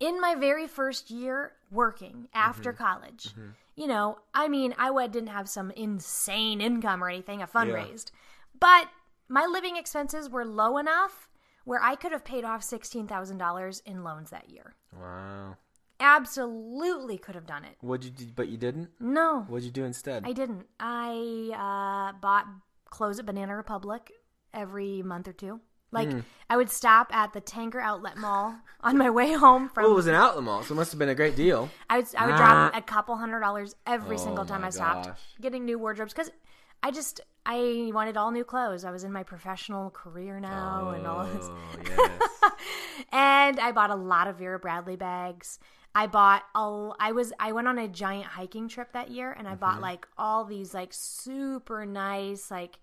In 0.00 0.20
my 0.20 0.34
very 0.34 0.66
first 0.66 1.10
year 1.10 1.52
working 1.70 2.28
after 2.34 2.72
Mm-hmm. 2.72 2.82
college, 2.84 3.28
you 3.76 3.86
know, 3.86 4.18
I 4.34 4.48
mean, 4.48 4.74
I 4.78 4.90
didn't 5.06 5.28
have 5.28 5.48
some 5.48 5.70
insane 5.70 6.60
income 6.60 7.02
or 7.02 7.08
anything, 7.08 7.42
a 7.42 7.46
fundraised, 7.46 8.10
but 8.58 8.88
my 9.28 9.46
living 9.46 9.76
expenses 9.76 10.28
were 10.28 10.44
low 10.44 10.78
enough 10.78 11.28
where 11.64 11.82
I 11.82 11.94
could 11.96 12.12
have 12.12 12.24
paid 12.24 12.44
off 12.44 12.60
$16,000 12.62 13.82
in 13.86 14.04
loans 14.04 14.30
that 14.30 14.50
year. 14.50 14.74
Wow. 14.92 15.56
Absolutely 15.98 17.16
could 17.18 17.34
have 17.34 17.46
done 17.46 17.64
it. 17.64 17.76
What'd 17.80 18.04
you 18.04 18.10
do? 18.10 18.32
But 18.34 18.48
you 18.48 18.58
didn't? 18.58 18.90
No, 19.00 19.44
What'd 19.48 19.64
you 19.64 19.70
do 19.70 19.84
instead? 19.84 20.24
I 20.26 20.32
didn't. 20.32 20.66
I 20.78 22.12
uh, 22.12 22.18
bought 22.20 22.46
clothes 22.90 23.18
at 23.18 23.26
Banana 23.26 23.56
Republic 23.56 24.12
every 24.52 25.02
month 25.02 25.28
or 25.28 25.32
two. 25.32 25.60
Like, 25.94 26.10
Hmm. 26.10 26.20
I 26.50 26.56
would 26.58 26.68
stop 26.68 27.14
at 27.14 27.32
the 27.32 27.40
Tanger 27.40 27.80
Outlet 27.82 28.18
Mall 28.18 28.54
on 28.82 28.98
my 28.98 29.08
way 29.08 29.32
home 29.32 29.70
from 29.70 29.84
well, 29.84 29.92
it 29.92 29.96
was 29.96 30.06
an 30.06 30.14
outlet 30.14 30.44
mall, 30.44 30.62
so 30.62 30.74
it 30.74 30.76
must 30.76 30.92
have 30.92 30.98
been 30.98 31.08
a 31.08 31.14
great 31.14 31.34
deal. 31.36 31.70
I 31.88 31.96
would 31.98 32.14
I 32.14 32.26
would 32.26 32.36
drop 32.36 32.76
a 32.76 32.82
couple 32.82 33.16
hundred 33.16 33.40
dollars 33.40 33.74
every 33.86 34.16
Oh 34.16 34.24
single 34.24 34.44
time 34.44 34.62
I 34.62 34.68
stopped 34.70 35.06
gosh. 35.06 35.18
getting 35.40 35.64
new 35.64 35.78
wardrobes 35.78 36.12
because 36.12 36.30
I 36.82 36.90
just 36.90 37.22
I 37.46 37.90
wanted 37.94 38.18
all 38.18 38.30
new 38.30 38.44
clothes. 38.44 38.84
I 38.84 38.90
was 38.90 39.04
in 39.04 39.12
my 39.12 39.22
professional 39.22 39.88
career 39.90 40.38
now 40.38 40.90
and 40.94 41.06
all 41.06 41.24
this, 41.24 41.46
Oh, 41.48 41.76
yes. 41.86 42.52
and 43.12 43.58
I 43.58 43.72
bought 43.72 43.90
a 43.90 43.94
lot 43.96 44.28
of 44.28 44.36
Vera 44.36 44.58
Bradley 44.58 44.96
bags. 44.96 45.58
I 45.94 46.06
bought 46.08 46.42
all 46.54 46.94
I 47.00 47.12
was 47.12 47.32
I 47.38 47.52
went 47.52 47.68
on 47.68 47.78
a 47.78 47.88
giant 47.88 48.26
hiking 48.26 48.68
trip 48.68 48.92
that 48.92 49.10
year 49.10 49.32
and 49.32 49.46
I 49.48 49.52
Mm-hmm. 49.52 49.60
bought 49.60 49.80
like 49.80 50.06
all 50.18 50.44
these 50.44 50.74
like 50.74 50.90
super 50.92 51.86
nice 51.86 52.50
like 52.50 52.78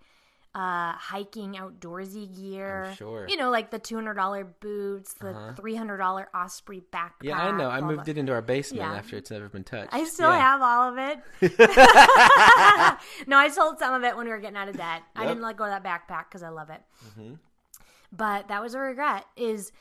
uh 0.53 0.91
hiking 0.93 1.53
outdoorsy 1.53 2.35
gear. 2.35 2.93
Sure. 2.97 3.19
Uh-huh. 3.19 3.27
You 3.29 3.37
know, 3.37 3.49
like 3.49 3.71
the 3.71 3.79
two 3.79 3.95
hundred 3.95 4.15
dollar 4.15 4.43
boots, 4.43 5.13
the 5.13 5.53
three 5.55 5.75
hundred 5.75 5.97
dollar 5.97 6.27
Osprey 6.35 6.81
backpack. 6.91 7.11
yeah, 7.23 7.39
I 7.39 7.51
know. 7.57 7.69
I 7.69 7.79
moved 7.79 8.05
the- 8.05 8.11
it 8.11 8.17
into 8.17 8.33
our 8.33 8.41
basement 8.41 8.81
Yeah. 8.83 8.93
after 8.93 9.15
it's 9.15 9.31
never 9.31 9.47
been 9.47 9.63
touched. 9.63 9.93
I 9.93 10.03
still 10.03 10.29
Yeah. 10.31 10.39
have 10.39 10.61
all 10.61 10.89
of 10.89 10.97
it. 10.97 11.19
no, 13.27 13.37
I 13.37 13.49
sold 13.49 13.79
some 13.79 13.93
of 13.93 14.03
it 14.03 14.15
when 14.17 14.25
we 14.25 14.31
were 14.31 14.39
getting 14.39 14.57
out 14.57 14.67
of 14.67 14.75
debt. 14.77 15.03
I 15.15 15.25
didn't 15.25 15.41
let 15.43 15.55
go 15.57 15.65
of 15.65 15.69
that 15.69 15.83
backpack 15.83 16.25
because 16.29 16.43
I 16.43 16.49
love 16.49 16.69
it. 16.69 16.81
Mm-hmm. 17.09 17.33
But 18.11 18.49
that 18.49 18.61
was 18.61 18.73
a 18.75 18.79
regret. 18.79 19.23
Is 19.37 19.71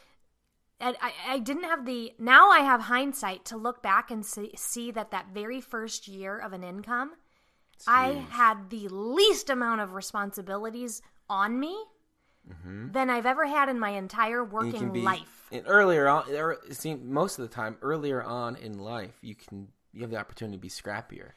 and 0.78 0.96
I, 1.02 1.12
I 1.28 1.38
didn't 1.40 1.64
have 1.64 1.84
the 1.84 2.12
now 2.18 2.50
I 2.50 2.60
have 2.60 2.82
hindsight 2.82 3.44
to 3.46 3.56
look 3.56 3.82
back 3.82 4.10
and 4.10 4.24
see, 4.24 4.52
see 4.56 4.90
that 4.92 5.10
that 5.10 5.26
very 5.34 5.60
first 5.60 6.06
year 6.08 6.38
of 6.38 6.52
an 6.52 6.62
income, 6.64 7.12
I 7.86 8.24
had 8.30 8.70
the 8.70 8.88
least 8.88 9.50
amount 9.50 9.80
of 9.80 9.94
responsibilities 9.94 11.02
on 11.28 11.58
me 11.58 11.76
than 12.92 13.10
I've 13.10 13.26
ever 13.26 13.46
had 13.46 13.68
in 13.68 13.78
my 13.78 13.90
entire 13.90 14.44
Mm-hmm. 14.44 14.54
Working 14.54 14.92
be 14.92 15.02
life. 15.02 15.48
and 15.52 15.62
earlier 15.66 16.08
on. 16.08 16.24
er, 16.34 16.58
seems 16.70 17.04
most 17.04 17.38
of 17.38 17.48
the 17.48 17.54
time, 17.54 17.76
earlier 17.82 18.22
on 18.22 18.56
in 18.56 18.78
life, 18.78 19.18
you 19.20 19.34
can 19.34 19.68
you 19.92 20.02
have 20.02 20.10
the 20.10 20.18
opportunity 20.18 20.56
to 20.56 20.60
be 20.60 20.68
scrappier. 20.68 21.30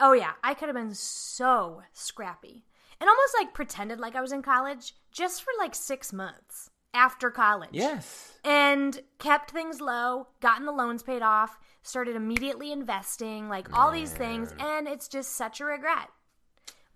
Oh 0.00 0.12
yeah, 0.12 0.32
I 0.42 0.54
could 0.54 0.68
have 0.68 0.76
been 0.76 0.94
so 0.94 1.82
scrappy. 1.92 2.64
And 3.00 3.08
almost 3.08 3.34
like 3.38 3.54
pretended 3.54 4.00
like 4.00 4.14
I 4.14 4.20
was 4.20 4.32
in 4.32 4.42
college 4.42 4.94
just 5.12 5.42
for 5.42 5.50
like 5.58 5.74
6 5.74 6.12
months 6.12 6.70
after 6.92 7.30
college. 7.30 7.70
Yes. 7.72 8.38
And 8.44 9.00
kept 9.18 9.50
things 9.52 9.80
low, 9.80 10.28
gotten 10.40 10.66
the 10.66 10.72
loans 10.72 11.02
paid 11.02 11.22
off, 11.22 11.58
started 11.82 12.16
immediately 12.16 12.72
investing, 12.72 13.48
like 13.48 13.72
all 13.76 13.90
these 13.90 14.12
things, 14.12 14.54
and 14.58 14.86
it's 14.88 15.08
just 15.08 15.32
such 15.32 15.60
a 15.60 15.64
regret. 15.64 16.08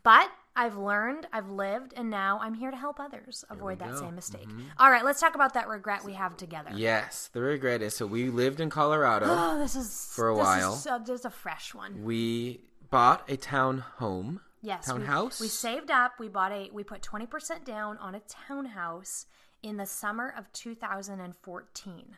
But 0.03 0.31
I've 0.55 0.76
learned, 0.76 1.26
I've 1.33 1.49
lived, 1.49 1.95
and 1.97 2.11
now 2.11 2.38
I'm 2.41 2.55
here 2.55 2.71
to 2.71 2.76
help 2.76 3.00
others 3.00 3.45
avoid 3.49 3.79
that 3.79 3.93
go. 3.93 4.00
same 4.00 4.14
mistake. 4.14 4.47
All 4.79 4.91
right, 4.91 5.05
let's 5.05 5.19
talk 5.21 5.35
about 5.35 5.55
that 5.55 5.67
regret 5.67 6.05
we 6.05 6.12
have 6.12 6.37
together. 6.37 6.71
Yes. 6.75 7.31
The 7.33 7.41
regret 7.41 7.81
is 7.83 7.97
so 7.97 8.07
we 8.07 8.29
lived 8.29 8.61
in 8.61 8.71
Colorado. 8.71 9.26
Oh, 9.29 9.59
this 9.62 9.75
is 9.75 10.12
For 10.14 10.31
a 10.31 10.35
this 10.35 10.45
while. 10.45 10.75
Is 10.75 10.83
so, 10.83 10.99
just 10.99 11.25
a 11.25 11.31
fresh 11.31 11.75
one. 11.75 12.05
we 12.05 12.61
bought 12.91 13.29
a 13.31 13.37
town 13.37 13.79
home. 13.79 14.41
Yes, 14.62 14.87
we- 14.87 14.93
Townhouse? 14.93 15.41
We, 15.41 15.49
saved 15.49 15.91
up. 15.91 16.12
We 16.19 16.29
bought 16.29 16.53
a. 16.53 16.71
We 16.73 16.85
put 16.85 17.03
twenty 17.03 17.26
percent 17.26 17.64
down 17.64 17.99
on 17.99 18.14
a 18.14 18.21
townhouse 18.21 19.26
in 19.62 19.76
the 19.79 19.87
summer 19.87 20.33
of 20.37 20.50
2014. 20.53 22.17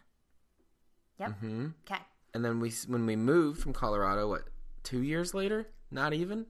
Yep. 1.18 1.28
Mm-hmm. 1.30 1.66
Okay. 1.90 2.02
And 2.36 2.44
then 2.44 2.60
we 2.60 2.70
when 2.86 3.06
we 3.06 3.16
moved 3.16 3.62
from 3.62 3.72
Colorado, 3.72 4.28
what 4.28 4.42
two 4.82 5.00
years 5.02 5.32
later? 5.32 5.68
Not 5.90 6.12
even. 6.12 6.44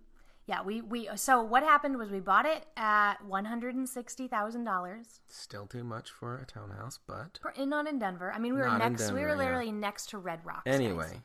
Yeah. 0.48 0.62
We 0.64 0.80
we. 0.80 1.08
So 1.14 1.42
what 1.44 1.62
happened 1.62 1.96
was 1.96 2.10
we 2.10 2.18
bought 2.18 2.44
it 2.44 2.66
at 2.76 3.24
one 3.24 3.44
hundred 3.44 3.76
and 3.76 3.88
sixty 3.88 4.26
thousand 4.26 4.64
dollars. 4.64 5.20
Still 5.28 5.64
too 5.68 5.84
much 5.84 6.10
for 6.10 6.38
a 6.38 6.44
townhouse, 6.44 6.98
but 7.06 7.38
In 7.54 7.68
not 7.68 7.86
in 7.86 8.00
Denver. 8.00 8.32
I 8.32 8.40
mean, 8.40 8.54
we 8.54 8.58
were 8.58 8.66
Not 8.66 8.78
next. 8.78 9.02
we 9.02 9.06
Denver, 9.06 9.20
were 9.20 9.28
yeah. 9.28 9.36
literally 9.36 9.70
next 9.70 10.10
to 10.10 10.18
Red 10.18 10.40
Rocks. 10.44 10.62
guys. 10.64 10.74
anyway. 10.74 11.20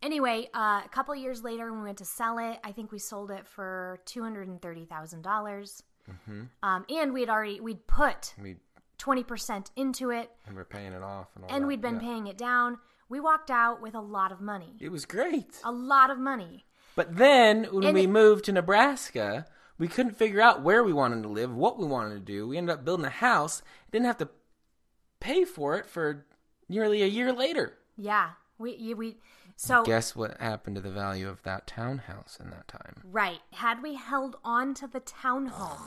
Anyway, 0.00 0.48
uh, 0.54 0.80
a 0.82 0.88
couple 0.90 1.14
years 1.14 1.42
later, 1.44 1.70
when 1.70 1.80
we 1.80 1.86
went 1.86 1.98
to 1.98 2.04
sell 2.06 2.38
it, 2.38 2.58
I 2.64 2.72
think 2.72 2.90
we 2.90 2.98
sold 2.98 3.30
it 3.30 3.46
for 3.46 4.00
two 4.06 4.22
hundred 4.22 4.48
and 4.48 4.62
thirty 4.62 4.86
thousand 4.86 5.20
dollars. 5.20 5.82
Mm-hmm. 6.10 6.44
Um, 6.62 6.86
and 6.88 7.12
we'd 7.12 7.28
already 7.28 7.60
we'd 7.60 7.86
put 7.86 8.34
twenty 8.96 9.22
percent 9.22 9.70
into 9.76 10.08
it. 10.08 10.30
and 10.46 10.56
we're 10.56 10.64
paying 10.64 10.94
it 10.94 11.02
off 11.02 11.26
and 11.36 11.44
all 11.44 11.50
and 11.54 11.66
we'd 11.66 11.82
been 11.82 11.96
yeah. 11.96 12.00
paying 12.00 12.26
it 12.26 12.38
down. 12.38 12.78
We 13.08 13.20
walked 13.20 13.50
out 13.50 13.80
with 13.80 13.94
a 13.94 14.00
lot 14.00 14.32
of 14.32 14.40
money. 14.40 14.76
It 14.80 14.90
was 14.90 15.04
great. 15.06 15.60
A 15.64 15.72
lot 15.72 16.10
of 16.10 16.18
money. 16.18 16.66
But 16.94 17.16
then 17.16 17.64
when 17.72 17.84
And 17.84 17.94
we 17.94 18.02
it- 18.04 18.10
moved 18.10 18.44
to 18.46 18.52
Nebraska, 18.52 19.46
we 19.78 19.88
couldn't 19.88 20.16
figure 20.16 20.40
out 20.40 20.62
where 20.62 20.82
we 20.82 20.92
wanted 20.92 21.22
to 21.22 21.28
live, 21.28 21.54
what 21.54 21.78
we 21.78 21.86
wanted 21.86 22.14
to 22.14 22.20
do. 22.20 22.48
We 22.48 22.58
ended 22.58 22.74
up 22.74 22.84
building 22.84 23.06
a 23.06 23.10
house. 23.10 23.62
Didn't 23.92 24.06
have 24.06 24.18
to 24.18 24.28
pay 25.20 25.44
for 25.44 25.76
it 25.76 25.86
for 25.86 26.26
nearly 26.68 27.02
a 27.02 27.06
year 27.06 27.32
later. 27.32 27.78
Yeah. 27.96 28.30
We 28.58 28.92
we 28.94 29.18
so 29.56 29.84
Guess 29.84 30.14
what 30.14 30.40
happened 30.40 30.76
to 30.76 30.82
the 30.82 30.90
value 30.90 31.28
of 31.28 31.42
that 31.44 31.66
townhouse 31.66 32.38
in 32.40 32.50
that 32.50 32.68
time? 32.68 33.02
right, 33.04 33.40
had 33.52 33.82
we 33.82 33.94
held 33.94 34.36
on 34.44 34.74
to 34.74 34.86
the 34.86 35.00
townhome 35.00 35.80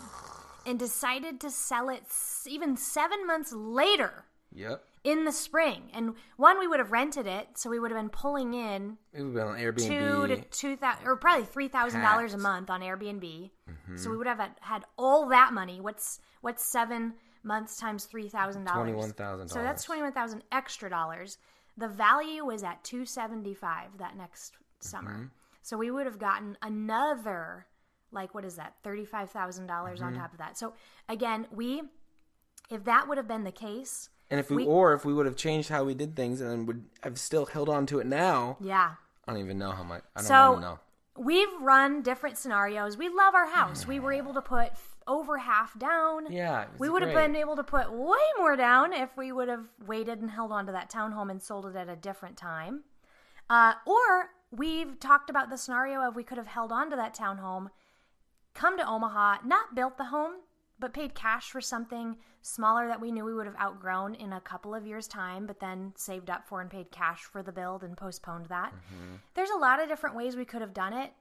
and 0.65 0.77
decided 0.79 1.39
to 1.41 1.49
sell 1.49 1.89
it 1.89 2.03
even 2.45 2.75
7 2.77 3.25
months 3.27 3.51
later 3.53 4.25
Yep. 4.53 4.83
in 5.03 5.25
the 5.25 5.31
spring. 5.31 5.89
And 5.93 6.13
one 6.37 6.59
we 6.59 6.67
would 6.67 6.79
have 6.79 6.91
rented 6.91 7.25
it, 7.27 7.57
so 7.57 7.69
we 7.69 7.79
would 7.79 7.91
have 7.91 7.99
been 7.99 8.09
pulling 8.09 8.53
in 8.53 8.97
It 9.13 9.23
would 9.23 9.35
have 9.37 9.57
been 9.57 9.93
on 9.93 10.27
2 10.27 10.27
to 10.27 10.41
2000 10.51 11.07
or 11.07 11.15
probably 11.15 11.45
$3,000 11.45 12.33
a 12.33 12.37
month 12.37 12.69
on 12.69 12.81
Airbnb. 12.81 13.51
Mm-hmm. 13.69 13.97
So 13.97 14.09
we 14.11 14.17
would 14.17 14.27
have 14.27 14.39
had, 14.59 14.83
all 14.97 15.27
that 15.29 15.53
money. 15.53 15.79
What's 15.81 16.19
what's 16.41 16.63
7 16.63 17.13
months 17.43 17.77
times 17.77 18.07
$3,000? 18.13 18.65
$21,000. 18.65 19.49
So 19.49 19.61
that's 19.63 19.83
twenty 19.83 20.01
one 20.01 20.11
thousand 20.11 20.43
extra 20.51 20.89
dollars. 20.89 21.37
The 21.77 21.87
value 21.87 22.45
was 22.45 22.63
at 22.63 22.83
two 22.83 23.05
seventy 23.05 23.53
five 23.53 23.97
that 23.97 24.15
next 24.17 24.53
summer. 24.79 25.11
Mm-hmm. 25.13 25.25
So 25.63 25.77
we 25.77 25.89
would 25.89 26.05
have 26.05 26.19
gotten 26.19 26.57
another 26.61 27.65
like 28.11 28.35
what 28.35 28.43
is 28.45 28.57
that 28.57 28.75
thirty 28.83 29.05
five 29.05 29.31
thousand 29.31 29.67
dollars 29.67 29.99
Mm-hmm. 29.99 30.07
on 30.09 30.13
top 30.15 30.33
of 30.33 30.37
that. 30.39 30.57
So 30.57 30.73
again, 31.09 31.47
we 31.51 31.81
if 32.69 32.83
that 32.85 33.07
would 33.07 33.17
have 33.17 33.27
been 33.27 33.43
the 33.43 33.51
case, 33.51 34.09
And 34.31 34.39
if 34.39 34.49
we, 34.49 34.57
we- 34.57 34.65
or 34.65 34.93
if 34.93 35.05
we 35.05 35.13
would 35.13 35.25
have 35.27 35.35
changed 35.35 35.69
how 35.69 35.83
we 35.83 35.93
did 35.93 36.15
things 36.15 36.41
and 36.41 36.65
would 36.67 36.85
have 37.03 37.19
still 37.19 37.45
held 37.45 37.69
on 37.69 37.85
to 37.87 37.99
it 37.99 38.07
now, 38.07 38.57
yeah. 38.59 38.93
I 39.27 39.31
don't 39.33 39.41
even 39.41 39.59
know 39.59 39.71
how 39.71 39.83
much. 39.83 40.03
I 40.15 40.21
don't 40.21 40.27
So- 40.27 40.59
know. 40.59 40.79
We've 41.17 41.49
run 41.59 42.01
different 42.01 42.37
scenarios. 42.37 42.97
We 42.97 43.09
love 43.09 43.35
our 43.35 43.45
house. 43.47 43.85
We 43.85 43.99
were 43.99 44.13
able 44.13 44.33
to 44.33 44.41
put 44.41 44.71
over 45.05 45.37
half 45.39 45.77
down. 45.77 46.31
Yeah, 46.31 46.67
We 46.79 46.87
would 46.89 47.01
have 47.01 47.13
been 47.13 47.35
able 47.35 47.57
to 47.57 47.63
put 47.63 47.91
way 47.91 48.17
more 48.37 48.55
down 48.55 48.93
if 48.93 49.17
we 49.17 49.33
would 49.33 49.49
have 49.49 49.65
waited 49.85 50.21
and 50.21 50.31
held 50.31 50.53
on 50.53 50.65
to 50.67 50.71
that 50.71 50.89
townhome 50.89 51.29
and 51.29 51.43
sold 51.43 51.65
it 51.65 51.75
at 51.75 51.89
a 51.89 51.97
different 51.97 52.37
time. 52.37 52.85
Uh, 53.49 53.73
or 53.85 54.29
we've 54.51 54.99
talked 55.01 55.29
about 55.29 55.49
the 55.49 55.57
scenario 55.57 55.99
of 56.01 56.15
we 56.15 56.23
could 56.23 56.37
have 56.37 56.47
held 56.47 56.71
on 56.71 56.89
to 56.89 56.95
that 56.95 57.13
townhome, 57.13 57.67
come 58.53 58.77
to 58.77 58.87
Omaha, 58.87 59.39
not 59.45 59.75
built 59.75 59.97
the 59.97 60.05
home, 60.05 60.35
but 60.81 60.93
paid 60.93 61.15
cash 61.15 61.51
for 61.51 61.61
something 61.61 62.17
smaller 62.41 62.87
that 62.87 62.99
we 62.99 63.11
knew 63.11 63.23
we 63.23 63.33
would 63.33 63.45
have 63.45 63.55
outgrown 63.61 64.15
in 64.15 64.33
a 64.33 64.41
couple 64.41 64.75
of 64.75 64.85
years' 64.85 65.07
time, 65.07 65.45
but 65.45 65.59
then 65.59 65.93
saved 65.95 66.29
up 66.29 66.45
for 66.45 66.59
and 66.59 66.69
paid 66.69 66.91
cash 66.91 67.21
for 67.21 67.41
the 67.41 67.51
build 67.51 67.83
and 67.83 67.95
postponed 67.95 68.47
that. 68.47 68.73
Mm-hmm. 68.73 69.15
There's 69.35 69.51
a 69.51 69.59
lot 69.59 69.81
of 69.81 69.87
different 69.87 70.15
ways 70.17 70.35
we 70.35 70.43
could 70.43 70.61
have 70.61 70.73
done 70.73 70.91
it. 70.91 71.13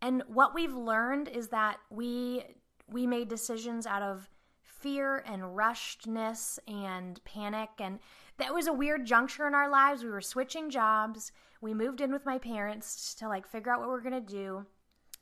And 0.00 0.22
what 0.28 0.54
we've 0.54 0.74
learned 0.74 1.28
is 1.28 1.48
that 1.48 1.78
we 1.90 2.44
we 2.86 3.06
made 3.06 3.28
decisions 3.28 3.86
out 3.86 4.02
of 4.02 4.28
fear 4.62 5.24
and 5.26 5.56
rushedness 5.56 6.58
and 6.68 7.22
panic. 7.24 7.70
And 7.80 7.98
that 8.36 8.54
was 8.54 8.66
a 8.66 8.72
weird 8.72 9.06
juncture 9.06 9.46
in 9.46 9.54
our 9.54 9.68
lives. 9.68 10.04
We 10.04 10.10
were 10.10 10.20
switching 10.20 10.70
jobs. 10.70 11.32
We 11.60 11.74
moved 11.74 12.00
in 12.00 12.12
with 12.12 12.24
my 12.24 12.38
parents 12.38 13.14
to 13.14 13.28
like 13.28 13.46
figure 13.46 13.72
out 13.72 13.80
what 13.80 13.88
we 13.88 13.94
we're 13.94 14.08
going 14.08 14.24
to 14.24 14.32
do. 14.32 14.66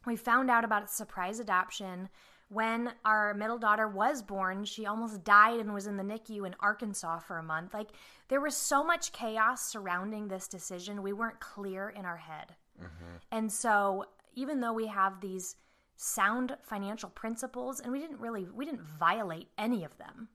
We 0.04 0.16
found 0.16 0.50
out 0.50 0.64
about 0.64 0.84
a 0.84 0.88
surprise 0.88 1.40
adoption. 1.40 2.08
When 2.48 2.92
our 3.04 3.34
middle 3.34 3.58
daughter 3.58 3.88
was 3.88 4.22
born, 4.22 4.64
she 4.64 4.86
almost 4.86 5.24
died 5.24 5.58
and 5.58 5.74
was 5.74 5.86
in 5.86 5.96
the 5.96 6.04
NICU 6.04 6.46
in 6.46 6.54
Arkansas 6.60 7.18
for 7.18 7.38
a 7.38 7.42
month. 7.42 7.74
Like, 7.74 7.88
there 8.28 8.40
was 8.40 8.56
so 8.56 8.84
much 8.84 9.12
chaos 9.12 9.68
surrounding 9.68 10.28
this 10.28 10.46
decision. 10.46 11.02
We 11.02 11.12
weren't 11.12 11.40
clear 11.40 11.88
in 11.88 12.04
our 12.04 12.16
head. 12.16 12.54
Mm-hmm. 12.80 13.16
And 13.32 13.50
so, 13.50 14.04
even 14.34 14.60
though 14.60 14.72
we 14.72 14.86
have 14.86 15.20
these 15.20 15.56
sound 15.96 16.56
financial 16.62 17.08
principles, 17.08 17.80
and 17.80 17.90
we 17.90 17.98
didn't 17.98 18.20
really, 18.20 18.46
we 18.54 18.64
didn't 18.64 18.82
violate 18.82 19.48
any 19.58 19.82
of 19.82 19.96
them. 19.98 20.28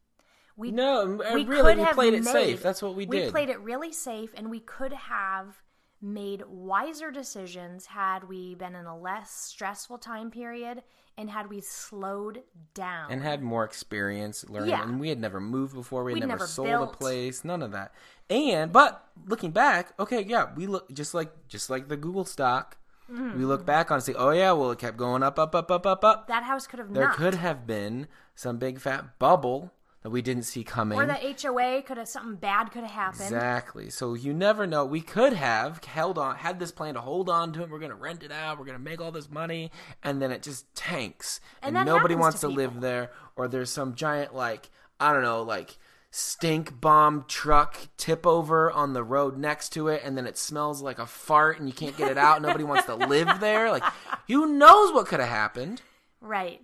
We 0.58 0.72
No, 0.72 1.22
we 1.34 1.46
really, 1.46 1.74
could 1.74 1.78
we 1.78 1.84
have 1.84 1.96
played 1.96 2.14
it 2.14 2.26
safe. 2.26 2.62
That's 2.62 2.82
what 2.82 2.96
we 2.96 3.06
did. 3.06 3.26
We 3.26 3.32
played 3.32 3.50
it 3.50 3.60
really 3.62 3.94
safe, 3.94 4.34
and 4.36 4.50
we 4.50 4.60
could 4.60 4.92
have 4.94 5.62
made 6.02 6.44
wiser 6.48 7.12
decisions 7.12 7.86
had 7.88 8.28
we 8.28 8.56
been 8.56 8.76
in 8.76 8.86
a 8.86 8.98
less 8.98 9.32
stressful 9.32 9.98
time 10.00 10.32
period 10.32 10.82
and 11.18 11.30
had 11.30 11.50
we 11.50 11.62
slowed 11.62 12.42
down. 12.74 13.12
and 13.12 13.22
had 13.22 13.42
more 13.44 13.64
experience 13.64 14.44
learning. 14.50 14.70
Yeah. 14.70 14.84
And 14.84 15.00
we 15.00 15.10
had 15.10 15.20
never 15.20 15.40
moved 15.40 15.74
before. 15.76 16.04
We 16.04 16.14
had 16.14 16.16
We'd 16.16 16.22
never, 16.28 16.40
never 16.40 16.48
sold 16.48 16.68
built. 16.68 16.94
a 16.94 16.98
place. 16.98 17.44
None 17.44 17.62
of 17.62 17.72
that. 17.74 17.94
And 18.30 18.72
but 18.72 19.08
looking 19.28 19.52
back, 19.52 19.94
okay, 20.00 20.24
yeah, 20.24 20.48
we 20.56 20.66
look 20.68 20.92
just 20.92 21.14
like 21.14 21.32
just 21.48 21.70
like 21.70 21.88
the 21.90 21.98
Google 21.98 22.26
stock. 22.26 22.78
Mm-hmm. 23.12 23.38
We 23.40 23.46
look 23.46 23.66
back 23.66 23.92
on 23.92 23.96
and 23.96 24.04
say, 24.04 24.14
oh 24.18 24.32
yeah, 24.32 24.54
well 24.54 24.72
it 24.72 24.80
kept 24.80 24.96
going 24.98 25.22
up, 25.22 25.38
up, 25.38 25.54
up, 25.54 25.70
up, 25.70 25.86
up, 25.86 26.04
up. 26.06 26.28
that 26.30 26.44
house 26.44 26.66
could 26.66 26.80
have 26.80 26.94
There 26.94 27.08
not. 27.10 27.16
could 27.18 27.36
have 27.36 27.68
been 27.68 28.08
some 28.36 28.58
big 28.58 28.80
fat 28.80 29.20
bubble 29.20 29.72
that 30.04 30.10
we 30.10 30.22
didn't 30.22 30.44
see 30.44 30.64
coming. 30.64 30.98
or 30.98 31.06
the 31.06 31.14
HOA 31.14 31.84
could 31.84 31.98
have 31.98 32.08
something 32.08 32.36
bad 32.36 32.72
could 32.72 32.82
have 32.82 32.92
happened. 32.92 33.22
Exactly. 33.24 33.90
So 33.90 34.16
you 34.16 34.34
never 34.34 34.66
know. 34.66 34.84
We 34.84 35.02
could 35.02 35.34
have 35.34 35.84
held 35.84 36.18
on, 36.18 36.36
had 36.38 36.60
this 36.60 36.72
plan 36.72 36.96
to 36.96 37.02
hold 37.02 37.30
on 37.30 37.54
to 37.54 37.64
it. 37.64 37.70
We're 37.70 37.80
going 37.80 37.92
to 37.92 37.96
rent 37.96 38.24
it 38.24 38.32
out. 38.32 38.58
We're 38.58 38.66
going 38.66 38.78
to 38.78 38.84
make 38.84 39.00
all 39.00 39.12
this 39.12 39.30
money, 39.30 39.72
and 40.04 40.22
then 40.22 40.32
it 40.32 40.42
just 40.42 40.74
tanks, 40.76 41.40
And 41.62 41.78
and, 41.78 41.86
nobody 41.86 42.16
wants 42.16 42.40
to 42.42 42.48
to, 42.48 42.54
live 42.54 42.82
there. 42.82 43.12
Or 43.36 43.48
there's 43.48 43.70
some 43.70 43.94
giant 43.96 44.34
like 44.34 44.70
I 45.00 45.14
don't 45.14 45.24
know, 45.24 45.44
like 45.44 45.78
stink 46.10 46.82
bomb 46.82 47.24
truck 47.28 47.88
tip 47.96 48.28
over 48.28 48.70
on 48.72 48.94
the 48.94 49.04
road 49.04 49.38
next 49.38 49.70
to 49.74 49.88
it, 49.88 50.02
and 50.04 50.18
then 50.18 50.26
it 50.26 50.38
smells 50.38 50.82
like 50.82 51.00
a 51.00 51.06
fart, 51.06 51.60
and 51.60 51.68
you 51.70 51.74
can't 51.74 51.96
get 51.96 52.10
it 52.10 52.18
out. 52.18 52.42
Nobody 52.42 52.64
wants 52.64 52.86
to 52.86 52.96
live 52.96 53.40
there. 53.40 53.70
Like 53.70 53.84
who 54.28 54.48
knows 54.58 54.94
what 54.94 55.06
could 55.06 55.20
have 55.20 55.30
happened? 55.30 55.82
Right. 56.22 56.60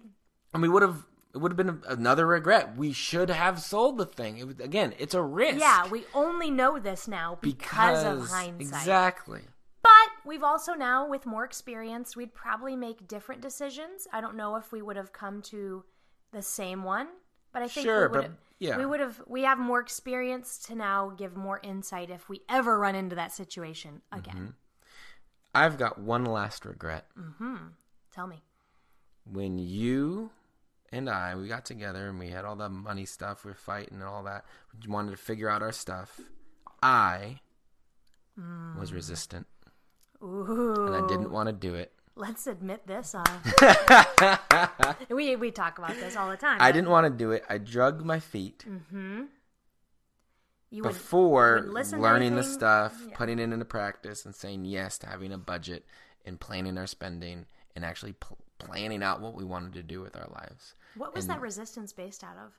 And 0.53 0.61
we 0.63 0.69
would 0.69 0.81
have. 0.81 1.05
It 1.37 1.41
would 1.41 1.51
have 1.51 1.57
been 1.57 1.83
another 1.87 2.25
regret. 2.25 2.75
We 2.75 2.93
should 2.93 3.29
have 3.29 3.59
sold 3.59 3.99
the 3.99 4.07
thing. 4.07 4.39
It 4.39 4.47
was, 4.47 4.59
again, 4.59 4.95
it's 4.97 5.13
a 5.13 5.21
risk. 5.21 5.59
Yeah, 5.59 5.87
we 5.87 6.03
only 6.15 6.49
know 6.49 6.79
this 6.79 7.07
now 7.07 7.37
because, 7.41 8.03
of 8.03 8.27
hindsight. 8.27 8.81
Exactly. 8.81 9.41
But 9.83 10.09
we've 10.25 10.41
also 10.41 10.73
now, 10.73 11.07
with 11.07 11.27
more 11.27 11.45
experience, 11.45 12.15
we'd 12.15 12.33
probably 12.33 12.75
make 12.75 13.07
different 13.07 13.41
decisions. 13.41 14.07
I 14.11 14.19
don't 14.19 14.35
know 14.35 14.55
if 14.55 14.71
we 14.71 14.81
would 14.81 14.95
have 14.95 15.13
come 15.13 15.43
to 15.43 15.85
the 16.31 16.41
same 16.41 16.83
one, 16.83 17.07
but 17.53 17.61
I 17.61 17.67
think 17.67 17.85
Sure, 17.85 18.09
we 18.09 18.15
would 18.15 18.23
have, 18.23 18.37
yeah. 18.57 18.77
we 18.79 18.85
would 18.87 18.99
have. 18.99 19.21
We 19.27 19.43
have 19.43 19.59
more 19.59 19.79
experience 19.79 20.57
to 20.65 20.75
now 20.75 21.13
give 21.15 21.37
more 21.37 21.59
insight 21.61 22.09
if 22.09 22.27
we 22.27 22.41
ever 22.49 22.79
run 22.79 22.95
into 22.95 23.15
that 23.15 23.31
situation 23.31 24.01
again. 24.11 24.35
Mm-hmm. 24.35 24.49
I've 25.53 25.77
got 25.77 25.99
one 25.99 26.25
last 26.25 26.65
regret. 26.65 27.05
Mm-hmm. 27.15 27.57
Tell 28.11 28.25
me. 28.25 28.41
When 29.31 29.59
you 29.59 30.31
and 30.91 31.09
I 31.09 31.35
we 31.35 31.47
got 31.47 31.65
together 31.65 32.07
and 32.09 32.17
we 32.19 32.29
had 32.29 32.45
all 32.45 32.55
the 32.55 32.69
money 32.69 33.05
stuff, 33.05 33.43
we 33.45 33.51
were 33.51 33.55
fighting 33.55 33.95
and 33.95 34.03
all 34.03 34.23
that. 34.23 34.45
We 34.85 34.91
wanted 34.91 35.11
to 35.11 35.17
figure 35.17 35.49
out 35.49 35.61
our 35.61 35.71
stuff. 35.71 36.19
I 36.81 37.39
was 38.79 38.93
resistant 38.93 39.47
Ooh, 40.23 40.85
and 40.85 40.95
I 40.95 41.07
didn't 41.07 41.31
want 41.31 41.47
to 41.47 41.53
do 41.53 41.73
it. 41.73 41.91
let's 42.15 42.45
admit 42.47 42.85
this. 42.87 43.15
Uh, 43.15 44.93
we 45.09 45.35
we 45.35 45.49
talk 45.51 45.77
about 45.79 45.95
this 45.95 46.15
all 46.15 46.29
the 46.29 46.37
time. 46.37 46.57
I 46.61 46.71
didn't 46.71 46.89
want 46.89 47.05
to 47.05 47.09
do 47.11 47.31
it. 47.31 47.43
I 47.49 47.57
drugged 47.57 48.05
my 48.05 48.19
feet 48.19 48.63
You 50.69 50.83
before 50.83 51.65
wouldn't 51.71 52.01
learning 52.01 52.35
the 52.35 52.43
stuff, 52.43 52.95
Yeah. 53.07 53.15
putting 53.15 53.39
it 53.39 53.51
into 53.51 53.65
practice, 53.65 54.25
and 54.25 54.35
saying 54.35 54.65
yes 54.65 54.97
to 54.99 55.07
having 55.07 55.31
a 55.31 55.37
budget 55.37 55.85
and 56.25 56.39
planning 56.39 56.77
our 56.77 56.87
spending 56.87 57.45
and 57.75 57.85
actually 57.85 58.13
pl- 58.13 58.37
planning 58.59 59.03
out 59.03 59.21
what 59.21 59.35
we 59.35 59.43
wanted 59.43 59.73
to 59.73 59.83
do 59.83 60.01
with 60.01 60.15
our 60.15 60.27
lives. 60.33 60.73
what 60.95 61.13
was 61.13 61.25
and- 61.25 61.33
that 61.35 61.41
resistance 61.41 61.93
based 61.93 62.23
out 62.23 62.37
of? 62.37 62.53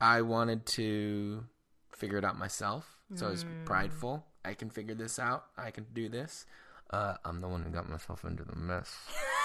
I 0.00 0.22
wanted 0.22 0.66
to 0.66 1.44
figure 1.90 2.18
it 2.18 2.24
out 2.24 2.36
myself. 2.38 2.98
So 3.14 3.26
I 3.26 3.30
was 3.30 3.44
Mm. 3.44 3.64
prideful. 3.66 4.26
I 4.44 4.54
can 4.54 4.70
figure 4.70 4.94
this 4.94 5.18
out. 5.18 5.46
I 5.56 5.70
can 5.70 5.84
do 5.92 6.08
this. 6.08 6.46
Uh, 6.90 7.16
I'm 7.24 7.40
the 7.40 7.48
one 7.48 7.62
who 7.62 7.70
got 7.70 7.88
myself 7.88 8.24
into 8.24 8.44
the 8.44 8.56
mess. 8.56 8.94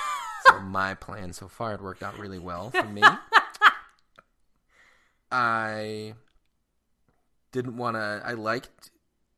so 0.47 0.60
my 0.60 0.93
plan 0.95 1.33
so 1.33 1.47
far 1.47 1.71
had 1.71 1.81
worked 1.81 2.01
out 2.01 2.17
really 2.17 2.39
well 2.39 2.71
for 2.71 2.83
me. 2.86 3.03
I 5.31 6.15
didn't 7.51 7.77
want 7.77 7.95
to. 7.95 8.21
I 8.25 8.33
liked, 8.33 8.91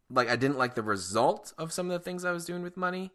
like, 0.09 0.29
I 0.29 0.35
didn't 0.35 0.57
like 0.57 0.75
the 0.75 0.83
result 0.83 1.53
of 1.57 1.73
some 1.73 1.89
of 1.89 1.99
the 1.99 2.03
things 2.03 2.23
I 2.23 2.31
was 2.31 2.45
doing 2.45 2.61
with 2.61 2.77
money, 2.77 3.11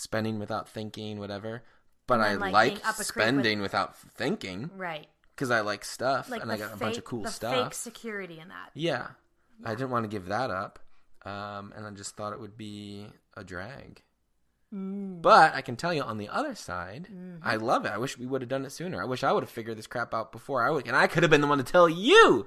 spending 0.00 0.38
without 0.38 0.68
thinking, 0.68 1.18
whatever. 1.18 1.62
But 2.06 2.14
And 2.14 2.22
I 2.22 2.28
then, 2.30 2.40
like, 2.40 2.52
liked 2.52 2.74
being 2.76 2.86
up 2.86 2.94
a 2.94 2.96
creek 2.96 2.98
with- 2.98 3.06
spending 3.06 3.60
without 3.60 3.96
thinking 3.96 4.70
Right. 4.76 5.06
because 5.36 5.50
I 5.50 5.60
like 5.60 5.84
stuff 5.84 6.28
Like 6.28 6.42
and 6.42 6.50
I 6.50 6.56
got 6.56 6.72
a 6.72 6.76
bunch 6.76 6.96
of 6.98 7.04
cool 7.04 7.22
the 7.22 7.30
stuff. 7.30 7.54
fake 7.54 7.74
security 7.74 8.40
in 8.40 8.48
that. 8.48 8.70
Yeah. 8.74 9.08
I 9.64 9.74
didn't 9.74 9.90
want 9.90 10.04
to 10.04 10.08
give 10.08 10.26
that 10.26 10.50
up. 10.50 10.78
Um, 11.24 11.72
and 11.76 11.86
I 11.86 11.90
just 11.90 12.16
thought 12.16 12.32
it 12.32 12.40
would 12.40 12.56
be 12.56 13.06
a 13.36 13.44
drag. 13.44 14.02
Mm. 14.74 15.20
But 15.20 15.54
I 15.54 15.60
can 15.62 15.76
tell 15.76 15.92
you 15.92 16.02
on 16.02 16.16
the 16.16 16.28
other 16.28 16.54
side, 16.54 17.08
Mm-hmm. 17.12 17.46
I 17.46 17.56
love 17.56 17.84
it. 17.84 17.92
I 17.92 17.98
wish 17.98 18.16
we 18.16 18.26
would 18.26 18.40
have 18.40 18.48
done 18.48 18.64
it 18.64 18.70
sooner. 18.70 19.02
I 19.02 19.04
wish 19.04 19.22
I 19.24 19.32
would 19.32 19.42
have 19.42 19.50
figured 19.50 19.76
this 19.76 19.86
crap 19.86 20.14
out 20.14 20.30
before 20.32 20.62
I 20.66 20.70
would, 20.70 20.86
and 20.86 20.96
I 20.96 21.06
could 21.08 21.22
have 21.22 21.30
been 21.30 21.40
the 21.40 21.46
one 21.46 21.58
to 21.58 21.64
tell 21.64 21.88
you 21.88 22.46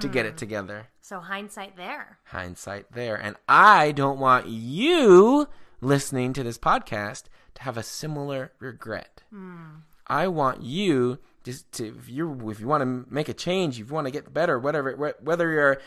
to 0.00 0.08
get 0.08 0.26
it 0.26 0.34
Mm. 0.34 0.38
together. 0.38 0.88
So 1.00 1.20
hindsight 1.20 1.76
there. 1.76 2.18
Hindsight 2.24 2.92
there. 2.92 3.16
And 3.16 3.36
I 3.48 3.92
don't 3.92 4.18
want 4.18 4.46
you 4.48 5.48
listening 5.80 6.32
to 6.34 6.42
this 6.42 6.58
podcast 6.58 7.24
to 7.54 7.62
have 7.62 7.76
a 7.76 7.82
similar 7.82 8.52
regret. 8.58 9.22
I 10.06 10.26
want 10.28 10.62
you 10.62 11.18
just 11.44 11.70
to 11.72 11.96
if 11.98 12.08
you 12.08 12.50
if 12.50 12.60
you 12.60 12.66
want 12.66 12.82
to 12.82 13.12
make 13.12 13.28
a 13.28 13.34
change, 13.34 13.78
if 13.80 13.88
you 13.88 13.94
want 13.94 14.06
to 14.06 14.10
get 14.10 14.32
better, 14.32 14.58
whatever 14.58 15.14
whether 15.20 15.50
you're 15.50 15.80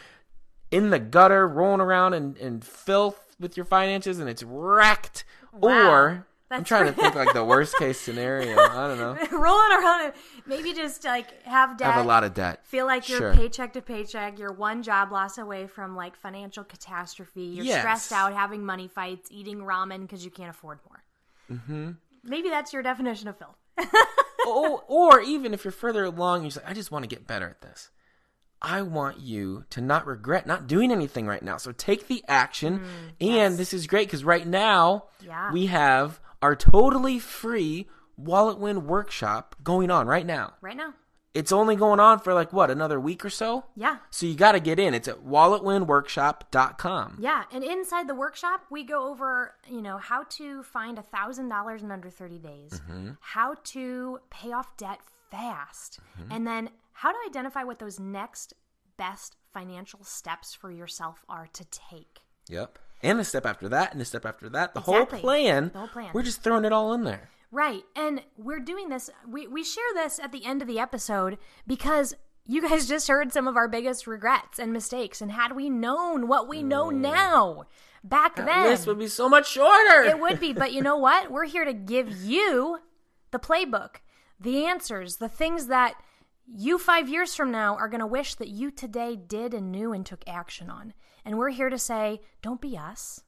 in 0.69 0.89
the 0.89 0.99
gutter 0.99 1.47
rolling 1.47 1.82
around 1.82 2.13
in, 2.13 2.36
in 2.38 2.62
filth 2.62 3.36
with 3.39 3.58
your 3.58 3.65
finances 3.65 4.19
and 4.19 4.30
it's 4.30 4.43
wrecked 4.43 5.23
Wow. 5.54 5.89
or 5.91 6.27
I'm 6.52 6.60
That's 6.60 6.68
trying 6.68 6.86
to 6.88 6.92
think 6.94 7.16
like 7.16 7.34
the 7.34 7.44
worst 7.46 7.78
case 7.78 8.00
scenario. 8.00 8.60
I 8.60 8.88
don't 8.88 8.98
know. 8.98 9.18
Rolling 9.38 9.72
around 9.72 10.06
and 10.06 10.14
maybe 10.46 10.74
just 10.74 11.04
like 11.06 11.44
have 11.44 11.78
debt. 11.78 11.94
have 11.94 12.04
a 12.04 12.08
lot 12.08 12.24
of 12.24 12.34
debt. 12.34 12.66
Feel 12.66 12.86
like 12.86 13.08
you're 13.08 13.20
Sure. 13.20 13.34
paycheck 13.34 13.74
to 13.74 13.82
paycheck. 13.82 14.38
You're 14.38 14.52
one 14.54 14.84
job 14.84 15.12
loss 15.12 15.38
away 15.38 15.68
from 15.68 15.96
like 15.96 16.16
financial 16.18 16.64
catastrophe. 16.64 17.44
You're 17.44 17.66
Yes. 17.66 17.80
stressed 17.80 18.12
out, 18.12 18.34
having 18.34 18.66
money 18.66 18.88
fights, 18.88 19.30
eating 19.32 19.60
ramen 19.60 20.02
because 20.02 20.26
you 20.26 20.32
can't 20.32 20.50
afford 20.50 20.80
more. 20.90 21.04
Mm-hmm. 21.58 21.92
Maybe 22.24 22.50
that's 22.50 22.74
your 22.74 22.84
definition 22.84 23.28
of 23.30 23.38
filth. 23.38 23.58
or, 24.48 24.84
or 24.88 25.22
even 25.22 25.54
if 25.54 25.64
you're 25.64 25.72
further 25.72 26.04
along, 26.06 26.42
you're 26.44 26.52
like, 26.56 26.70
I 26.70 26.74
just 26.74 26.92
want 26.92 27.04
to 27.04 27.08
get 27.08 27.28
better 27.28 27.48
at 27.48 27.62
this. 27.62 27.90
I 28.62 28.84
want 28.84 29.20
you 29.20 29.66
to 29.72 29.82
not 29.82 30.06
regret 30.06 30.46
not 30.46 30.68
doing 30.68 30.92
anything 30.92 31.26
right 31.26 31.42
now. 31.42 31.58
So 31.58 31.72
take 31.72 32.08
the 32.08 32.24
action. 32.28 32.84
and 33.20 33.58
this 33.58 33.74
is 33.74 33.88
great 33.88 34.08
because 34.08 34.24
right 34.24 34.46
now 34.46 35.06
Yeah. 35.26 35.52
we 35.52 35.66
have 35.66 36.20
our 36.41 36.56
totally 36.56 37.19
free 37.19 37.88
Wallet 38.17 38.60
Win 38.60 38.86
workshop 38.88 39.56
going 39.63 39.89
on 39.91 40.08
right 40.08 40.25
now. 40.25 40.54
right 40.62 40.75
now. 40.77 40.93
It's 41.34 41.54
only 41.54 41.77
going 41.77 42.01
on 42.01 42.19
for 42.19 42.34
like 42.34 42.51
what, 42.51 42.69
another 42.69 42.99
week 42.99 43.23
or 43.23 43.30
so? 43.30 43.63
Yeah. 43.75 43.97
So 44.10 44.25
you 44.25 44.36
got 44.36 44.51
to 44.51 44.60
get 44.60 44.80
in. 44.80 44.93
It's 44.93 45.08
at 45.08 45.23
walletwinworkshop.com. 45.23 47.17
Yeah, 47.19 47.43
and 47.51 47.63
inside 47.63 48.08
the 48.08 48.15
workshop, 48.15 48.65
we 48.69 48.84
go 48.84 49.10
over, 49.10 49.54
you 49.69 49.82
know, 49.82 49.97
how 49.97 50.23
to 50.32 50.63
find 50.63 50.97
a 50.97 51.01
thousand 51.01 51.49
dollars 51.49 51.84
in 51.84 51.91
under 51.91 52.10
thirty 52.10 52.38
days, 52.38 52.71
Mm-hmm. 52.89 53.12
how 53.21 53.56
to 53.65 54.19
pay 54.30 54.51
off 54.51 54.75
debt 54.77 54.99
fast, 55.30 55.99
Mm-hmm. 56.19 56.32
and 56.34 56.47
then 56.47 56.69
how 56.93 57.12
to 57.12 57.17
identify 57.27 57.63
what 57.63 57.80
those 57.80 57.99
next 57.99 58.54
best 58.97 59.36
financial 59.54 60.04
steps 60.04 60.54
for 60.54 60.69
yourself 60.71 61.23
are 61.30 61.47
to 61.54 61.65
take. 61.65 62.19
Yep. 62.49 62.77
And 63.04 63.20
a 63.20 63.24
step 63.24 63.46
after 63.46 63.68
that, 63.70 63.94
and 63.94 64.02
a 64.02 64.06
step 64.06 64.26
after 64.26 64.50
that. 64.50 64.74
The 64.74 64.80
Exactly. 64.80 65.20
whole 65.20 65.22
plan. 65.22 65.72
The 65.74 65.80
whole 65.80 65.88
plan. 65.88 66.10
We're 66.14 66.24
just 66.24 66.44
throwing 66.44 66.66
it 66.66 66.74
all 66.74 66.94
in 66.94 67.04
there. 67.04 67.30
Right, 67.52 67.84
and 67.96 68.24
we're 68.38 68.60
doing 68.60 68.90
this. 68.90 69.10
We 69.28 69.48
we 69.48 69.64
share 69.64 69.94
this 69.94 70.20
at 70.20 70.32
the 70.32 70.46
end 70.46 70.62
of 70.62 70.68
the 70.68 70.80
episode 70.80 71.38
because. 71.68 72.16
You 72.48 72.68
guys 72.68 72.88
just 72.88 73.08
heard 73.08 73.32
some 73.32 73.48
of 73.48 73.56
our 73.56 73.68
biggest 73.68 74.08
regrets 74.08 74.58
and 74.58 74.74
mistakes, 74.74 75.22
and 75.22 75.32
had 75.32 75.56
we 75.56 75.70
known 75.70 76.28
what 76.28 76.50
we 76.50 76.64
know 76.64 76.88
mm. 76.88 76.96
now 76.96 77.66
back 78.04 78.36
That 78.36 78.48
then, 78.48 78.70
This 78.70 78.88
would 78.88 79.00
be 79.00 79.08
so 79.08 79.30
much 79.30 79.50
shorter. 79.50 80.02
It 80.02 80.20
would 80.20 80.40
be, 80.40 80.52
but 80.52 80.74
you 80.74 80.82
know 80.82 80.98
what? 81.08 81.32
We're 81.32 81.46
here 81.46 81.66
to 81.66 81.74
give 81.74 82.12
you 82.24 82.80
the 83.30 83.40
playbook, 83.40 83.98
the 84.40 84.66
answers, 84.66 85.18
the 85.18 85.30
things 85.30 85.68
that 85.68 85.94
you 86.48 86.78
five 86.78 87.08
years 87.08 87.36
from 87.36 87.52
now 87.52 87.76
are 87.76 87.88
going 87.88 88.00
to 88.00 88.08
wish 88.08 88.36
that 88.36 88.50
you 88.50 88.72
today 88.72 89.16
did 89.16 89.54
and 89.54 89.72
knew 89.72 89.94
and 89.94 90.06
took 90.06 90.24
action 90.28 90.70
on. 90.70 90.94
And 91.25 91.38
we're 91.38 91.49
here 91.49 91.69
to 91.69 91.77
say, 91.77 92.21
don't 92.41 92.62
be 92.62 92.77
us. 92.77 93.21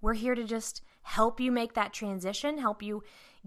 We're 0.00 0.14
here 0.14 0.34
to 0.34 0.44
just 0.44 0.82
help 1.02 1.40
you 1.40 1.52
make 1.52 1.74
that 1.74 1.92
transition, 1.92 2.58
help 2.58 2.82
you 2.82 3.02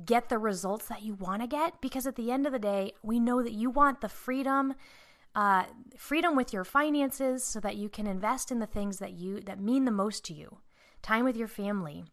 get 0.06 0.30
the 0.30 0.38
results 0.38 0.88
that 0.88 1.04
you 1.04 1.14
want 1.14 1.42
to 1.42 1.48
get. 1.48 1.82
Because 1.82 2.08
at 2.08 2.16
the 2.16 2.32
end 2.32 2.46
of 2.46 2.54
the 2.54 2.60
day, 2.60 2.94
we 3.04 3.20
know 3.20 3.44
that 3.44 3.54
you 3.54 3.70
want 3.70 4.02
the 4.02 4.10
freedom, 4.10 4.74
uh, 5.36 5.66
freedom 5.98 6.36
with 6.36 6.54
your 6.54 6.64
finances, 6.64 7.44
so 7.44 7.60
that 7.60 7.78
you 7.78 7.90
can 7.90 8.08
invest 8.08 8.52
in 8.52 8.60
the 8.60 8.66
things 8.66 9.00
that 9.00 9.14
you 9.14 9.42
that 9.42 9.60
mean 9.60 9.86
the 9.86 9.92
most 9.92 10.24
to 10.26 10.34
you. 10.34 10.60
Time 11.02 11.24
with 11.24 11.38
your 11.38 11.48
family, 11.48 12.04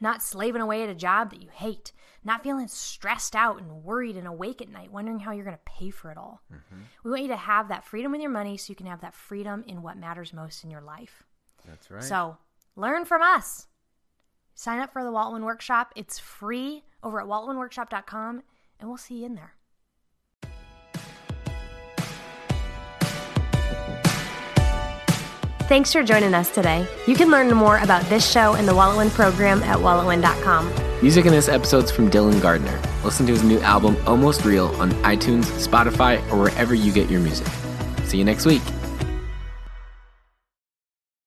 not 0.00 0.22
slaving 0.22 0.60
away 0.60 0.82
at 0.82 0.88
a 0.88 0.94
job 0.94 1.30
that 1.30 1.42
you 1.42 1.48
hate, 1.52 1.92
not 2.24 2.42
feeling 2.42 2.68
stressed 2.68 3.34
out 3.34 3.60
and 3.60 3.84
worried 3.84 4.16
and 4.16 4.26
awake 4.26 4.60
at 4.60 4.68
night, 4.68 4.92
wondering 4.92 5.20
how 5.20 5.32
you're 5.32 5.44
going 5.44 5.56
to 5.56 5.72
pay 5.72 5.90
for 5.90 6.10
it 6.10 6.18
all. 6.18 6.42
Mm-hmm. 6.52 6.82
We 7.04 7.10
want 7.10 7.22
you 7.22 7.28
to 7.28 7.36
have 7.36 7.68
that 7.68 7.84
freedom 7.84 8.12
with 8.12 8.20
your 8.20 8.30
money 8.30 8.56
so 8.56 8.70
you 8.70 8.76
can 8.76 8.86
have 8.86 9.00
that 9.00 9.14
freedom 9.14 9.64
in 9.66 9.82
what 9.82 9.96
matters 9.96 10.32
most 10.32 10.64
in 10.64 10.70
your 10.70 10.80
life. 10.80 11.22
That's 11.66 11.90
right. 11.90 12.02
So 12.02 12.36
learn 12.74 13.04
from 13.04 13.22
us. 13.22 13.66
Sign 14.54 14.80
up 14.80 14.92
for 14.92 15.04
the 15.04 15.12
Wallet 15.12 15.34
Win 15.34 15.44
Workshop. 15.44 15.92
It's 15.96 16.18
free 16.18 16.84
over 17.02 17.20
at 17.20 17.26
walletwinworkshop.com, 17.26 18.42
and 18.80 18.88
we'll 18.88 18.96
see 18.96 19.16
you 19.16 19.26
in 19.26 19.34
there. 19.34 19.54
Thanks 25.68 25.92
for 25.92 26.04
joining 26.04 26.32
us 26.32 26.48
today. 26.52 26.86
You 27.08 27.16
can 27.16 27.28
learn 27.28 27.52
more 27.52 27.78
about 27.78 28.04
this 28.04 28.30
show 28.30 28.54
and 28.54 28.68
the 28.68 28.74
Wallet 28.74 28.98
Win 28.98 29.10
program 29.10 29.64
at 29.64 29.78
walletwin.com. 29.78 30.72
Music 31.02 31.26
in 31.26 31.32
this 31.32 31.48
episode's 31.48 31.90
from 31.90 32.08
Dylan 32.08 32.40
Gardner. 32.40 32.80
Listen 33.02 33.26
to 33.26 33.32
his 33.32 33.42
new 33.42 33.58
album, 33.60 33.96
Almost 34.06 34.44
Real, 34.44 34.68
on 34.80 34.92
iTunes, 35.02 35.44
Spotify, 35.66 36.20
or 36.30 36.38
wherever 36.38 36.72
you 36.72 36.92
get 36.92 37.10
your 37.10 37.20
music. 37.20 37.48
See 38.04 38.16
you 38.16 38.24
next 38.24 38.46
week. 38.46 38.62